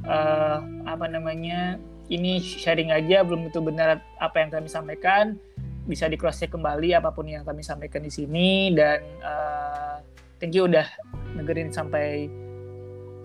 uh, 0.08 0.58
apa 0.88 1.06
namanya 1.06 1.76
ini 2.08 2.40
sharing 2.40 2.88
aja 2.88 3.20
belum 3.20 3.52
tentu 3.52 3.60
benar 3.60 4.00
apa 4.16 4.36
yang 4.40 4.50
kami 4.50 4.68
sampaikan 4.72 5.36
bisa 5.84 6.08
di 6.08 6.16
cross 6.16 6.40
check 6.40 6.56
kembali 6.56 6.96
apa 6.96 7.12
pun 7.12 7.28
yang 7.28 7.44
kami 7.44 7.60
sampaikan 7.60 8.00
di 8.00 8.08
sini 8.08 8.72
dan 8.72 9.04
uh, 9.20 10.00
thank 10.40 10.56
you 10.56 10.64
udah 10.64 10.88
dengerin 11.36 11.68
sampai 11.68 12.32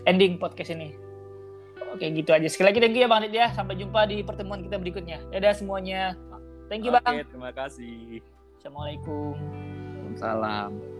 ending 0.03 0.35
podcast 0.35 0.75
ini 0.75 0.91
Oke 1.89 2.05
gitu 2.13 2.29
aja. 2.29 2.45
Sekali 2.45 2.69
lagi 2.69 2.79
thank 2.85 2.93
you 2.93 3.01
ya 3.01 3.09
Bang 3.09 3.25
Adit 3.25 3.33
ya. 3.33 3.49
Sampai 3.49 3.73
jumpa 3.73 4.05
di 4.05 4.21
pertemuan 4.21 4.61
kita 4.61 4.77
berikutnya. 4.77 5.25
Dadah 5.33 5.57
semuanya. 5.57 6.13
Thank 6.69 6.85
you 6.85 6.93
Oke, 6.93 7.01
Bang. 7.01 7.25
terima 7.25 7.49
kasih. 7.49 8.21
Assalamualaikum. 8.61 9.33
Waalaikumsalam. 9.33 10.98